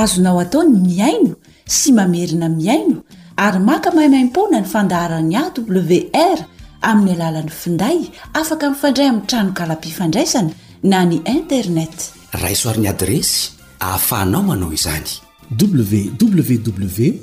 [0.02, 1.34] azonao ataony miaino
[1.78, 2.98] sy mamerina miaino
[3.46, 5.44] ary maka mahai maim-pona ny fandaharan'ny a
[5.90, 6.40] wr
[6.90, 7.98] amin'ny alalan'ny finday
[8.40, 10.52] afaka mifandray amin'ny trano kalapifandraisana
[10.92, 11.96] na ny internet
[12.44, 13.36] raisoaryn'ny adresy
[13.86, 17.14] ahafahanao manao izany wwwr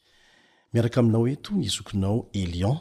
[0.73, 2.79] miaraka aminao eto isokinao elion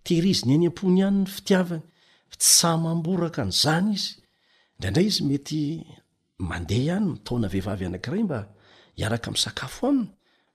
[0.04, 1.84] tehiriziny any ampony ianyny fitiavany
[2.34, 4.10] ftsamamboraka n'zany izy
[4.78, 5.60] ndraindray izy mety
[6.50, 8.40] mandeha ihany mitaona vehivavy anakiray mba
[8.98, 10.08] hiaraka misakafo ainy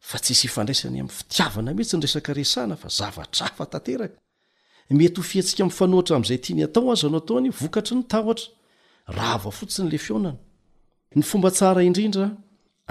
[0.08, 4.18] fa tsisy ifandraisany amin'ny fitiavana mihitsy ny resaka resana fa zavatr afa tanteraka
[4.98, 8.48] mety ho fiatsika mi'y fanoatra amin'izay tiany atao azy anao ataony vokatry ny tahotra
[9.16, 10.40] raha va fotsiny la fionana
[11.16, 12.26] ny fomba tsara indrindra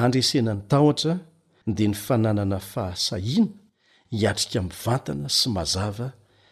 [0.06, 1.14] andresena ny tahotra
[1.78, 3.52] dia ny fananana fahasahiana
[4.18, 6.08] hiatrika miny vantana sy mazava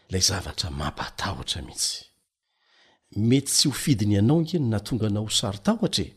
[0.08, 1.98] ilay zavatra mampahtahotra mihitsy
[3.30, 6.16] mety tsy hofidiny anaonge natonga na hosarytahotra e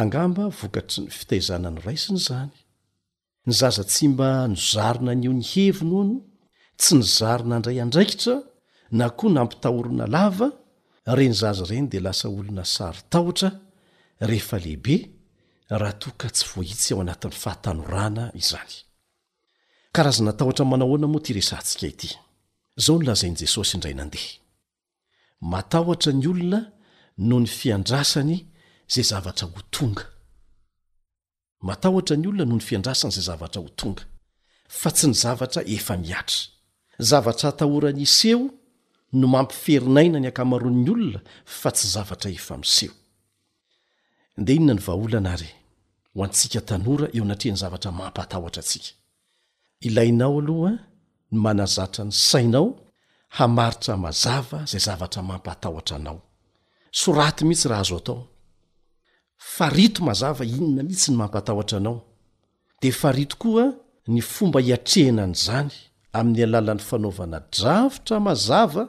[0.00, 2.52] angamba vokatry ny fitaizanany raisiny izany
[3.46, 6.18] ny zaza tsy mba nozarina nio ny hevi nohny
[6.80, 8.34] tsy nyzaryna andray andraikitra
[8.98, 10.48] na koa nampitahorona lava
[11.16, 13.50] reny zaza ireny dia lasa olona sary tahotra
[14.28, 14.96] rehefalehibe
[15.80, 18.74] raha toaka tsy voahitsy ao anatin'ny fahatanorana izany
[19.94, 22.08] karazana tahotra manaohoana moa ty resantsika ity
[22.84, 24.30] zao nolazain'i jesosy indray nandeha
[25.52, 26.60] mataotra ny olona
[27.28, 28.36] noho ny fiandrasany
[28.92, 30.04] zay zavatra hotonga
[31.62, 34.04] matahotra ny olona noho ny fiandrasana zay zavatra ho tonga
[34.80, 36.40] fa tsy ny zavatra efa miatra
[37.10, 38.44] zavatra atahoranyiseho
[39.18, 41.20] no mampiferinaina ny akamaroan'ny olona
[41.60, 42.94] fa tsy zavatra efa miseho
[44.40, 45.50] nde inona ny vaaholana ary
[46.14, 48.88] ho antsika tanora eo anatrea ny zavatra mampahatahotra atsika
[49.86, 50.72] ilainao aloha
[51.30, 52.66] ny manazatra ny sainao
[53.36, 56.18] hamaritra mazava zay zavatra mampahatahotra anao
[57.00, 58.22] soraty mihitsy raha azo atao
[59.38, 61.98] farito mazava inona mihitsy ny mampatahotra anao
[62.82, 63.66] de farito koa
[64.08, 65.70] ny fomba hiatrehinany zany
[66.16, 68.82] amin'ny alalan'ny fanaovana dravitra mazava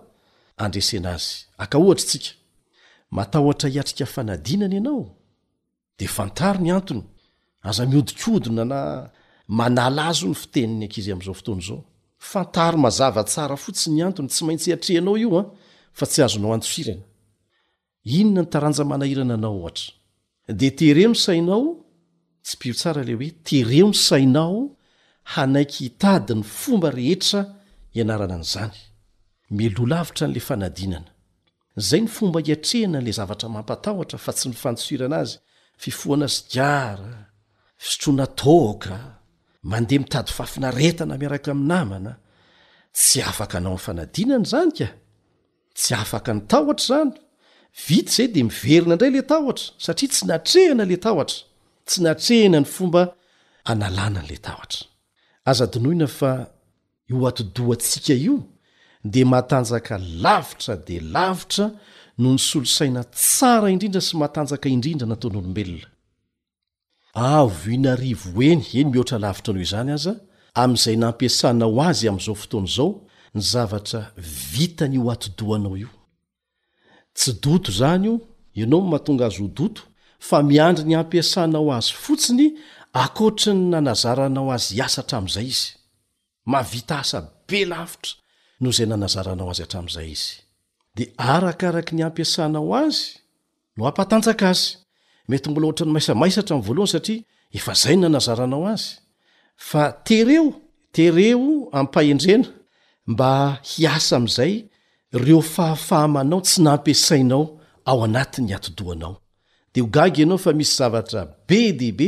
[0.64, 1.30] andresena azy
[1.64, 2.30] aka ohatra tsika
[3.18, 5.06] matahotra hiatrika fanadinana ianao
[6.00, 7.04] de fantaro ny antony
[7.68, 8.80] aza miodikodina na
[9.58, 11.82] manala azy ny fiteniny ankiry am'izao fotony izao
[12.32, 15.46] fantaro mazava tsara fotsiy ny antony tsy maintsy hiatrehnao io a ah,
[15.98, 17.04] fa tsy azonao antosirana
[18.20, 19.92] inona ny taranjamanahirana anao ohatra
[20.48, 21.86] de tereo ny sainao
[22.46, 24.60] tsy pio tsara le hoe tereo ny sainao
[25.36, 27.42] hanaiky hitadi ny fomba rehetra
[27.94, 28.76] hianarana an'izany
[29.58, 31.12] melo laavitra n'la fanadinana
[31.88, 35.38] zay ny fomba hiatrehana n'la zavatra mampatahotra fa tsy mifanosirana azy
[35.84, 37.18] fifoana zigara
[37.82, 38.96] fisotroana toka
[39.72, 42.12] mandeha mitady fafinaretana miaraka ami'ny namana
[42.98, 44.88] tsy afaka anao 'ny fanadinana zany ka
[45.80, 47.12] tsy afaka ny tahotra zany
[47.86, 51.38] vita izay dia miverina indray ila tahotra satria tsy natrehina ila tahotra
[51.88, 53.02] tsy natrehina ny fomba
[53.72, 54.82] analàna ny la tahotra
[55.50, 56.32] azadinoina fa
[57.10, 58.36] io ato-dohantsika io
[59.12, 61.66] dia mahatanjaka lavitra dia lavitra
[62.22, 65.88] no ny solosaina tsara indrindra sy mahatanjaka indrindra nataonyolombelona
[67.34, 70.12] avo inarivo eny eny mihoatra lavitra ano izany aza
[70.62, 72.90] amin'izay nampiasana ao azy amin'izao fotoana izao
[73.36, 74.00] ny zavatra
[74.54, 75.90] vita ny o atidoanao io
[77.18, 78.20] tsy doto zany o
[78.60, 79.82] ianao mahatonga azoo doto
[80.28, 82.46] fa miandry ny ampiasanao azy fotsiny
[83.04, 85.68] akoatry ny nanazaranao azy iasa hatramin'izay izy
[86.52, 88.12] mahavita asa be lavitra
[88.62, 90.30] noho zay nanazaranao azy hatramin'izay izy
[90.96, 93.00] dia arakaraka ny ampiasanao azy
[93.76, 94.64] no ampatanjaka azy
[95.30, 97.20] mety mbola ohatra ny maisamaisahatra amny voalohany satria
[97.58, 98.86] efa zay n nanazaranao azy
[99.70, 100.46] fa tereo
[100.98, 101.48] tereo
[101.80, 102.48] ammpahendrena
[103.12, 103.30] mba
[103.72, 104.54] hiasa amn'izay
[105.14, 107.44] reo fahafahamanao tsy nampiasainao
[107.90, 109.16] ao anatin'ny hato-doanao
[109.74, 112.08] dea ho gagy ianao fa misy zavatra be deibe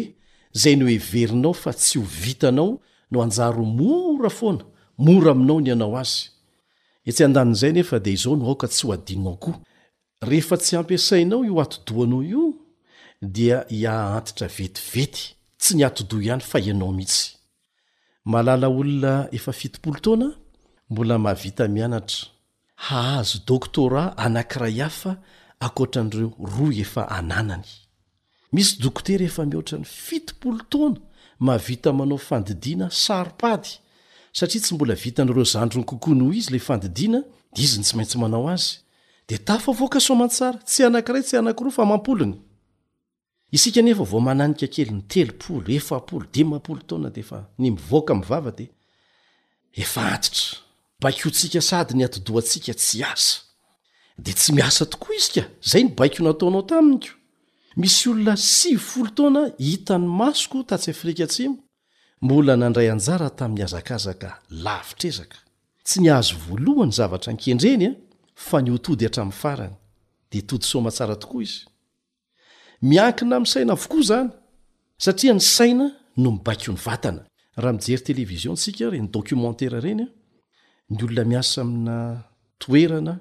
[0.54, 2.82] zay ny everinao fa tsy ho vitanao
[3.12, 4.66] no anjaro mora foana
[4.98, 5.98] mora aminao ny anao
[7.08, 9.60] azyda'zay nefa dea izao no aoka tsy ho adinao koa
[10.30, 12.44] rehefa tsy ampiasainao iho ato-doanao io
[13.22, 15.24] dia iaantitra vetivety
[15.60, 15.74] tsy
[21.88, 22.20] no hay
[22.88, 25.12] hahazo doktora anankiray hafa
[25.60, 27.66] akoatran'ireo roy efa ananany
[28.54, 31.00] misy dokotery efa mihoatra ny fitopolo taona
[31.40, 33.70] mahavita manao fandidiana saropady
[34.38, 37.20] satria tsy mbola vita n'ireo zandro ny kokoano izy lay fandidiana
[37.54, 38.66] d izyny tsy maintsy manao azy
[39.28, 42.36] de tafa voaka somantsara tsy anankiray tsy anakiroa fa mampolony
[43.56, 48.14] isika anefa vao mananika kely ny telopolo efapolo de mampolo taona de efa ny mivoaka
[48.16, 48.66] mvava di
[49.84, 50.58] efa atitra
[51.02, 53.42] bakotsika sady ny atodoantsika tsy aza
[54.20, 57.10] de tsy miasa tokoa izy ka zay ny baiko nataonao taminyko
[57.80, 61.50] misy olona syy folo tona hitany masoko tayarikati
[62.22, 66.36] mola nandray anjara tamin'nyazakazaka a itrezts nazo
[66.66, 69.70] lohny zavra nkendrenynyandtoa
[73.22, 74.18] ina msina voa
[75.00, 75.66] nomiayjeyesa
[78.82, 80.06] enyentara eny
[80.90, 82.24] ny olona miasa amina
[82.60, 83.20] toerana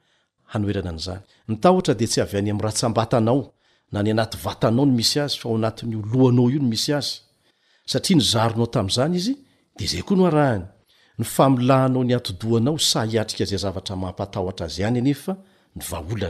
[1.93, 3.39] de tsy aay am'rahatabaanao
[3.91, 7.11] na nyana vatanao n misy azy fa oanatnylnaoionmisy azy
[7.91, 9.33] saia nyzaonao tam'zany izy
[9.77, 10.63] de zay koa noarahany
[11.19, 14.89] ny familanao ny adonao saiika ay zva mamataha a yea
[16.09, 16.29] vna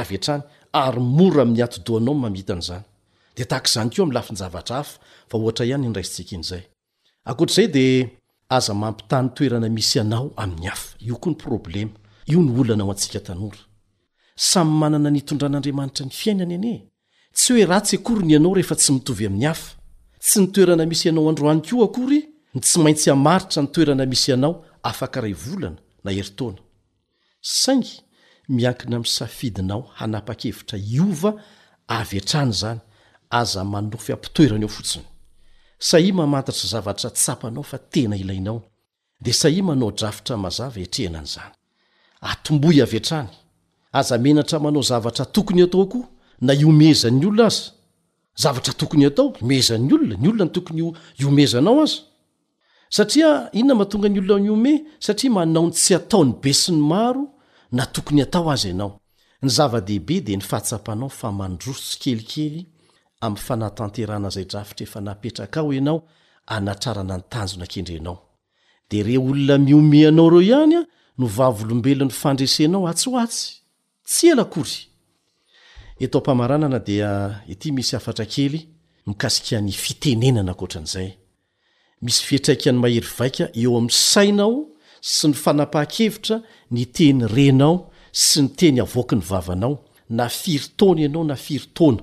[0.00, 0.42] avy antrany
[0.72, 2.84] ary mora amin'ny atodoanao nmamitany zany
[3.36, 4.98] dea tahak'izany keo ami'ny lafi ny zavatra hafa
[5.30, 6.64] va ohatra ihany nyraisintsika in'izay
[7.30, 8.10] akoatr'izay dia
[8.56, 11.94] aza mampitany toerana misy anao amin'ny afa io koa ny problema
[12.32, 13.60] io ny olanao antsika tanora
[14.50, 16.74] samy manana ny tondran'andriamanitra ny fiainany ane
[17.34, 19.68] tsy hoe ratsy akoryny ianao rehefa tsy mitovy amin'ny hafa
[20.24, 22.20] tsy nytoerana misy ianao androany ko akory
[22.56, 24.52] ntsy maintsy hamaritra ny toerana misy ianao
[24.88, 26.58] afakaray volana na heritona
[27.62, 27.86] saing
[28.48, 31.34] miankina am safidinao hanapa-kevitra iova
[31.88, 32.78] avy atrany zany
[33.30, 35.04] aza manofy ampitoerana eo fotsiny
[35.78, 38.62] sahi mamantatra zavatra tsapanao fa tena ilainao
[39.24, 41.52] de sahi manao drafitra mazava etrehanany zany
[42.32, 43.28] atomboy av atrany
[43.92, 45.98] aza menatra manao zavatra tokony ataoko
[46.40, 47.62] na iomzan'ny olona azy
[48.42, 51.88] zavatra tokonyataokoeznyolona nyolonany tokonyeznaoaa
[53.58, 57.35] inona mahatonga ny olona ome satria manaon tsy ataony be s ny maro
[57.72, 59.00] na tokony atao azy anao
[59.42, 62.66] ny zava-dehibe de ny fahatsapanao fa mandrosotsy kelikely
[63.20, 66.02] am'ny fanatanterana zay drafitra efa naetrak ao enao
[66.46, 68.18] ana ntanjonakendrenao
[69.18, 70.86] olna miomeanao reo ihanya
[71.18, 73.60] novavolombelo ny fandresenao atsho atsy
[76.00, 77.96] y misy
[79.54, 84.75] ey in'ny fitenenana a'ymis ftrakny maheryaika eo am' sainao
[85.06, 86.40] sy ny fanapaha-kevitra
[86.74, 87.74] ny teny renao
[88.10, 89.76] sy ny teny avoaka ny vavanao
[90.10, 92.02] na firitona ianao na firitona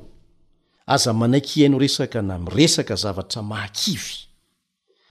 [0.87, 4.15] aza manaiky ihaino resaka na miresaka zavatra mahakivy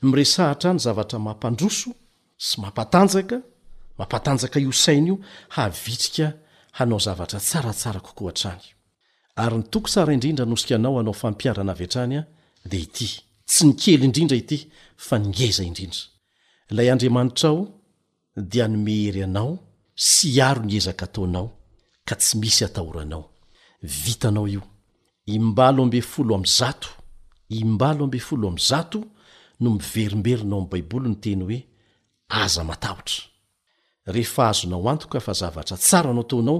[0.08, 1.90] miresahatra any zavatra mampandroso
[2.38, 3.42] sy mampatanjaka
[3.98, 5.18] mampatanjaka io saina io
[5.48, 6.32] havitrika
[6.80, 12.24] anao zavatra sarasarakooaranynyto saidrinda nosika anaoanaofampiarana ranyde
[12.72, 14.66] it tsy nkely indrindraity
[14.96, 17.81] fa nngeza idindalay araitrao
[18.36, 19.58] dia nymehery anao
[19.94, 21.48] sy iaro ny ezaka taonao
[22.08, 23.24] ka tsy misy atahoranao
[24.02, 24.62] vitanao io
[25.34, 26.88] imbalo amb folomzato
[27.48, 28.98] imbalo mbe folo amzato
[29.60, 31.58] no miverimberinao ami'n baiboly no teny hoe
[32.42, 33.20] aza matahotra
[34.14, 36.58] rehefa azonao antok ka fa zavatra tsara anao taonao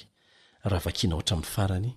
[0.65, 1.91] raha vakiana ohatra ami'ny farany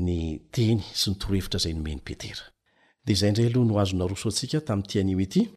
[0.00, 5.48] ny teny sy ntorohevitra zay nome ny peterada zayraaloha noazonarso atsika tami'ytian ety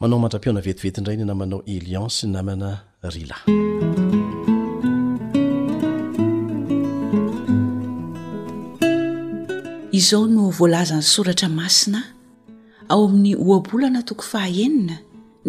[0.00, 2.68] manao mandra-piona vetivetinray ny namanao eliansy namana
[3.02, 3.36] ryla
[9.96, 12.00] izao no voalazan'ny soratra masina
[12.92, 14.96] ao amin'ny oabolana toko fahaenina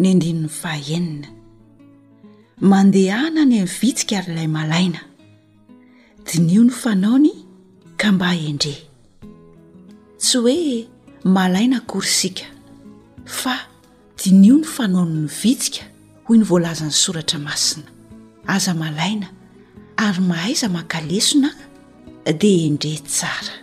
[0.00, 1.28] ny andrinin'ny fahaenina
[2.72, 5.00] mandehahna ny myvitsika ary ilay malaina
[6.26, 7.32] dinio ny fanao ny
[8.00, 8.74] kamba endre
[10.22, 10.58] tsy hoe
[11.36, 12.46] malaina akorsika
[13.40, 13.54] fa
[14.20, 15.82] dinio ny fanaony mivitsika
[16.24, 17.88] hoy ny voalazan'ny soratra masina
[18.54, 19.26] aza malaina
[20.06, 21.50] ary mahaiza makalesona
[22.40, 23.54] dea endre tsara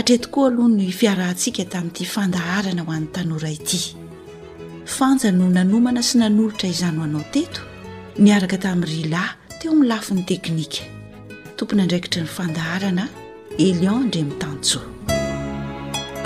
[0.00, 3.80] atretokoa aloha ny fiarahntsika tamin'nity fandaharana ho an'ny tanora ity
[4.96, 7.60] fanja no nanomana sy nanolotra izano oanao teto
[8.26, 9.28] niaraka tamin'y ryalay
[9.60, 10.82] teo ny lafi 'ny teknika
[11.56, 13.04] tompony andraikitry ny fandaharana
[13.66, 14.78] elian indre mitantso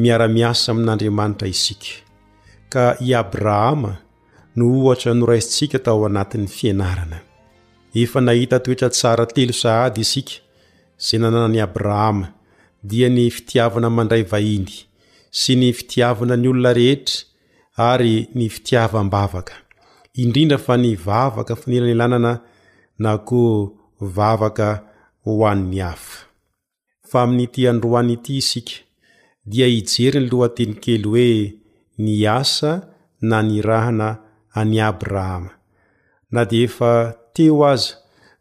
[0.00, 1.92] miara-miasa amin'andriamanitra isika
[2.72, 3.92] ka i abrahama
[4.56, 7.18] no ohatra noraisintsika tao anatin'ny fianarana
[8.04, 10.34] efa nahita toetra tsara telo sahady isika
[11.00, 12.26] izay nananany abrahama
[12.90, 14.74] dia ny fitiavana mandray vahiny
[15.30, 17.24] sy ny fitiavana ny olona rehetra
[17.90, 19.54] ary ny fitiavam-bavaka
[20.22, 22.32] indrindra fa ny vavaka fanelanylanana
[23.02, 23.42] na ko
[24.16, 24.68] vavaka
[25.24, 26.18] ho an'ny afa
[27.10, 28.74] fa amin'n'ity androany ity isika
[29.50, 31.30] dia hijeriny lohateny kely hoe
[32.02, 32.72] ny asa
[33.28, 34.08] na ny rahana
[34.60, 35.52] any abrahama
[36.34, 36.90] na di efa
[37.34, 37.92] teo aza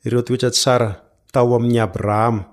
[0.06, 0.90] ireo toetra tsara
[1.34, 2.44] tao amin'ny abrahama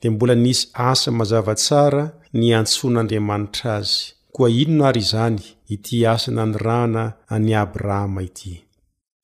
[0.00, 2.02] de mbola nisy asa mazavatsara
[2.40, 3.98] ny antson'andriamanitra azy
[4.34, 5.38] koa inona ary izany
[5.74, 8.52] ity asana ny rana any abrahama ity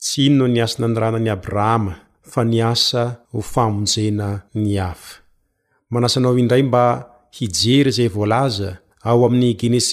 [0.03, 1.95] tsy inono niasana ny rana an'y abrahama
[2.33, 3.03] fa niasa
[3.33, 4.29] ho famonjena
[4.63, 5.13] ny afa
[5.91, 6.85] manasanao indray mba
[7.37, 9.91] hijery zay voalaza ao amin'ny genes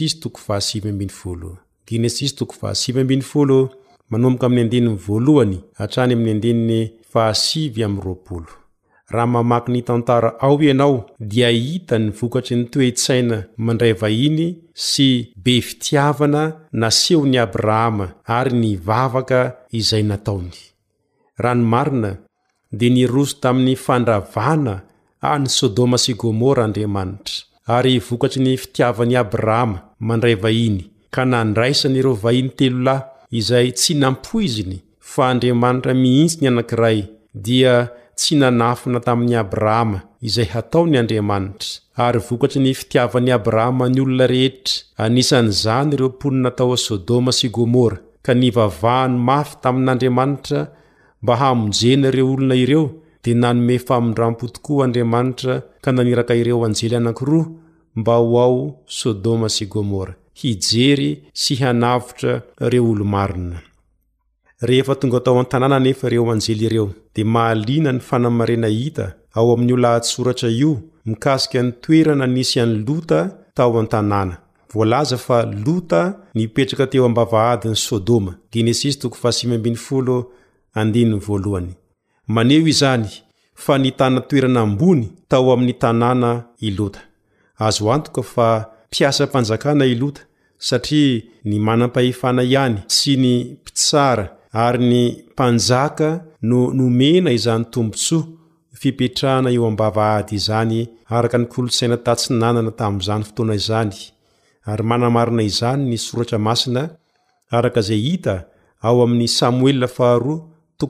[9.09, 17.39] raha mamaky nytantara ao ianao dia hita nyvokatsy nitoetsaina mandray vahiny sy be fitiavana nasehony
[17.39, 20.51] abrahama ary nivavaka izay nataony
[21.37, 22.17] ranomarina
[22.71, 24.81] di niroso tami'ny fandravana
[25.21, 27.35] any sodoma sy gomora andriamanitra
[27.67, 33.01] ary vokatsy ny fitiavany abrahama mandray vahiny ka nandraisany iro vahiny telo lay
[33.31, 37.89] izay tsy nampoiziny fa andriamanitra mihitsy ny anankiray dia
[38.19, 41.69] tsy nanafina taminy abrahama izay hataony andriamanitra
[42.05, 49.15] ary vokatsy nifitiavany abrahama ny olona rehetra anisanyzany ireo poninataoa sodoma sy gomora ka nivavahany
[49.29, 50.59] mafy tamin'andriamanitra
[51.23, 52.85] mba hamonjeny ireo olona ireo
[53.23, 55.53] dia nanome famondrampo tokoa andriamanitra
[55.83, 57.39] ka naniraka ireo anjely anankiro
[57.99, 58.59] mba ho ao
[58.99, 60.17] sodoma sy gomorajeo
[64.61, 69.53] rehefa tonga tao an tanàna nefa ireo anjely ireo di mahalina ny fanamarena hita ao
[69.53, 74.37] amin'ny ola ahatsoratra io mikasika ny toerana nisy any lota tao antanàna
[74.73, 78.35] vlaza fa lota nipetraka teo ambavaadiny sodomamaneo
[82.73, 83.07] izany
[83.55, 86.99] fa nitana toerana ambony tao ami'ny tanàna ilota
[87.59, 90.21] azo antoka fa piasa panjakana ilota
[90.57, 98.23] satria ny manampahefana ihany sy ny mpitsara ary ny mpanjaka no nomena izany tombontsoa
[98.73, 103.91] fipetrahana eo ambava ady izany araka ny kolotsaina tatsynanana tam'zany fotoana izany
[104.65, 106.89] ary manamarina izany ny soratra masina
[107.51, 108.45] arakazay hita
[108.81, 110.19] ao amin'ny samoelaha
[110.77, 110.87] to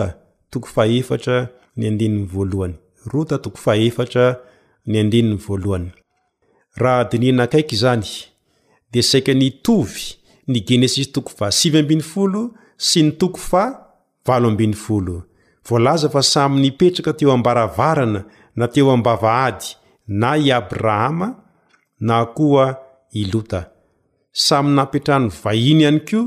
[6.75, 8.05] rahadininakaiky zany
[8.91, 10.15] de saika nitovy
[10.47, 13.63] ny genesis toko fasfo0o sy ny toko fa
[14.25, 15.21] vfo0o
[15.67, 18.23] volaza fa samynypetraka teo ambaravarana
[18.55, 19.65] na teo ambavaady
[20.07, 21.35] na i abrahama
[21.99, 22.67] na koa
[23.13, 23.61] i lota
[24.31, 26.21] samy ampetrahny vahiny ihany ko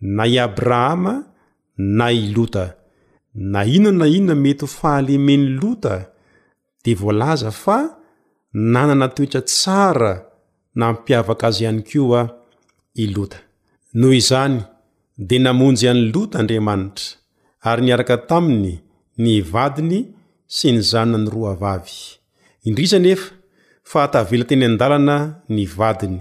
[0.00, 1.14] na i abrahama
[1.78, 2.74] na i lota
[3.34, 5.94] na ina na iona mety ho fahalemen'ny lota
[6.84, 7.78] dia voalaza fa
[8.72, 10.12] nanana toetra tsara
[10.78, 12.22] nampiavaka azy ihany kio a
[13.02, 13.38] ilota
[13.98, 14.56] noho izany
[15.28, 17.04] dea namonjy ihan'ny lota andriamanitra
[17.70, 18.72] ary niaraka taminy
[19.22, 19.96] ny vadiny
[20.54, 21.96] sy nyzaona ny ro avavy
[22.66, 23.28] indriza nefa
[23.90, 25.16] fa htavela teny andalana
[25.54, 26.18] ny vadiny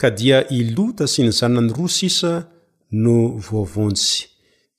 [0.00, 2.30] ka dia ilota sy nyzaona ny ro sisa
[3.02, 3.14] no
[3.46, 4.16] voavontsy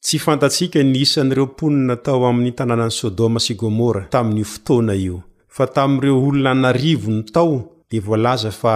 [0.04, 5.18] tsy fantatsika niisanyireo ponina tao amin'ny tanànany sodoma sy gomora taminio fotoana io
[5.56, 7.56] fa tamiireo olonanarivo ny tao
[7.90, 8.76] di volaza fa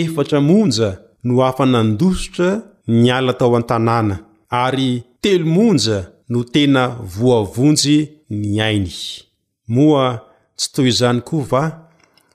[0.00, 0.90] efatra monja
[1.24, 2.48] no hafa nandosotra
[3.02, 4.16] niala tao an-tanàna
[4.64, 4.88] ary
[5.22, 5.98] telo monja
[6.32, 6.82] no tena
[7.16, 7.98] voavonjy
[8.40, 8.94] niainy
[9.74, 10.06] moa
[10.58, 11.62] tsy toy izany koa va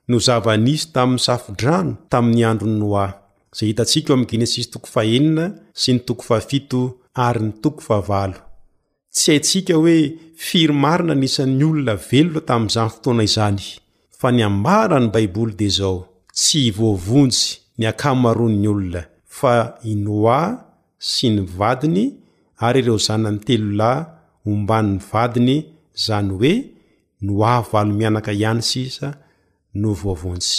[0.10, 3.58] no zava nisy tamiy safodrano tami'ny androny noaz
[4.08, 6.94] hignisy7
[7.26, 8.20] ary tokofa
[9.16, 9.98] tsy haintsika hoe
[10.48, 13.62] firymarina nisany olona velona tamiizany fotoana izany
[14.20, 15.96] fa niambarany baiboly dia zao
[16.38, 17.46] tsy hivoavonsy
[17.80, 19.02] niakamaronny olona
[19.38, 19.54] fa
[19.92, 20.40] inoa
[21.10, 22.04] sy nyvadiny
[22.66, 24.02] ary ireo zanany telo lahy
[24.52, 25.54] omban'ny vadiny
[26.06, 26.54] zany hoe
[27.26, 29.08] noa valo mianaka iany sisa
[29.82, 30.56] no voavonsy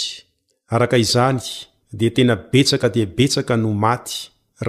[0.73, 1.39] araka izany
[1.99, 4.15] dia tena betsaka dia betsaka no maty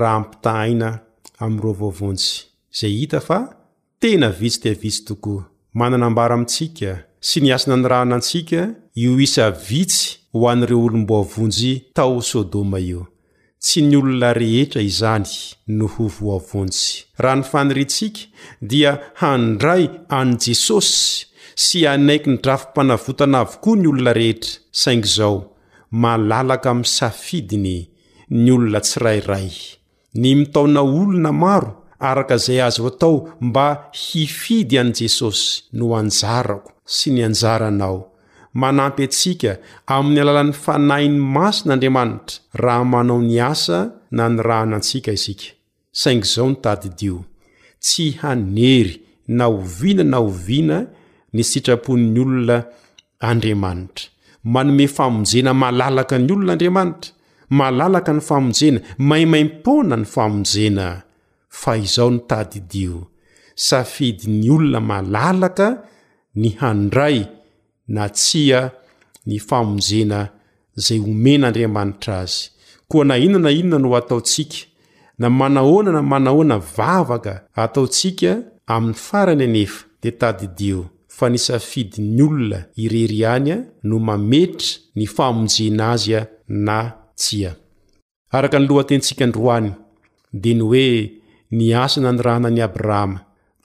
[0.01, 0.89] rahampitahaina
[2.73, 3.41] zay hita fa
[4.03, 5.43] tena vitsy tiavitsy tokoa
[5.79, 6.93] mananambara amintsika
[7.29, 8.61] sy niasana ny rahanantsika
[9.03, 13.03] io hisa vitsy ho anireo olomboavonjy tao sodoma io
[13.65, 15.27] tsy ny olona rehetra izany
[15.79, 16.83] noho voavonjy
[17.23, 18.21] raha nifaniryntsika
[18.71, 19.85] dia handray
[20.21, 20.99] any jesosy
[21.65, 25.39] sy anaiky nytrafopanavotana avokoa ny olona rehetra saing zao
[26.03, 27.77] malalaka amy safidiny
[28.43, 29.49] ny olona tsirairay
[30.15, 36.73] ny mitaona olona maro araka zay azo ho atao mba hifidy any jesosy no anjarako
[36.85, 38.09] sy nyanjaranao
[38.55, 39.53] manampy atsika
[39.87, 43.79] amin'ny alalan'ny fanahi ny masin'andriamanitra raha manao niasa
[44.17, 45.47] na nirahanantsika izika
[46.01, 47.17] saingy izao nitady dio
[47.85, 48.93] tsy hanery
[49.29, 50.79] na oviana na hoviana
[51.35, 52.59] ny sitrapon'ny olona
[53.31, 54.07] andriamanitra
[54.53, 57.11] manome famonjena malalaka ny olonaandriamanitra
[57.51, 60.87] malalaka ny famonjena maimaim-pona ny famonjena
[61.49, 63.03] fa izao ny tadydio
[63.55, 65.67] safidyny olona malalaka
[66.37, 67.27] nyhandray
[67.89, 68.71] na tsia
[69.27, 70.29] ny famonjena
[70.77, 72.51] zay omenaandriamanitra azy
[72.89, 74.67] koa na iona na inona no ataontsika
[75.19, 80.87] na manahona na manahona vavaka ataontsika amin'ny farany anefa de tadydio
[81.17, 87.00] fa ny safidyny olona ireryany a no mametry ny fahmonjena azy a na
[88.39, 89.71] araka niloha tentsika androany
[90.41, 90.89] dia nyoe
[91.59, 93.19] niasana ny rahana ny abrahama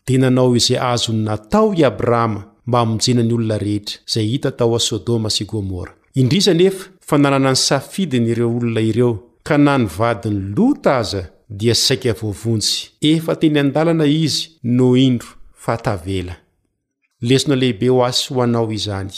[0.08, 4.80] dia nanao izay azony natao i abrahama mba hamonjenany olona rehetra zay hita tao a
[4.88, 9.12] sodoma sy gomora indrizanefa fa nanana ny safidiny ireo olona ireo
[9.48, 11.22] ka nanyvadiny lota aza
[11.60, 12.74] dia saika voavontsy
[13.12, 14.42] efa teny andalana izy
[14.78, 15.30] no indro
[15.64, 19.16] fatavelalesonalehibe o asy ho anao izany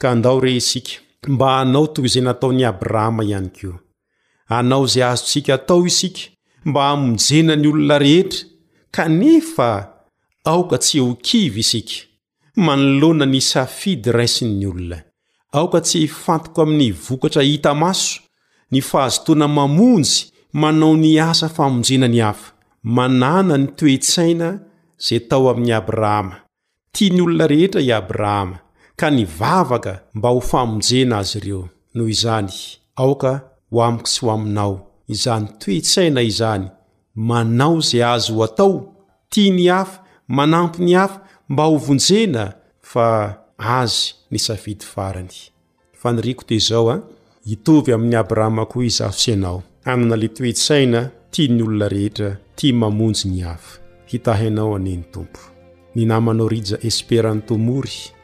[0.00, 0.94] kaadao re isika
[1.26, 3.74] mba anao toy zey nataony abrahama ihany kio
[4.56, 6.22] anao zay ahazonsika atao isika
[6.68, 8.40] mba hamonjena ny olona rehetra
[8.90, 9.70] kanefa
[10.44, 11.96] aoka tsee ho kivy isika
[12.66, 14.98] manoloana nysafidy raisi'ny olona
[15.58, 18.20] aoka tse hifantoko aminy vokatra hita maso
[18.72, 20.14] nifahazotoana mamonjy
[20.60, 22.52] manao niasa fa monjena ny hafa
[22.96, 24.48] manana nytoetsaina
[25.04, 26.36] za tao aminy abrahama
[26.92, 28.58] tiny olona rehetra i abrahama
[28.98, 31.62] ka nivavaka mba ho famonjena azy reo
[31.94, 32.54] noho izany
[33.02, 33.32] aoka
[33.70, 34.74] ho amiko tsy ho aminao
[35.14, 36.64] izany toetsaina izany
[37.14, 38.74] manao ze azo ho atao
[39.30, 39.98] ti ny afa
[40.36, 41.18] manampy ny afa
[41.50, 42.44] mba ho vonjena
[42.90, 43.06] fa
[43.80, 45.34] azo nisafidy farany
[46.00, 46.96] faniriko t zaoa
[47.52, 51.00] itovy ami'ny abrahma ko izahosianao ananale toetsaina
[51.32, 53.40] ti ny olona rehetra ty mamonjy ny
[56.16, 58.10] afanaaorijaesperantomory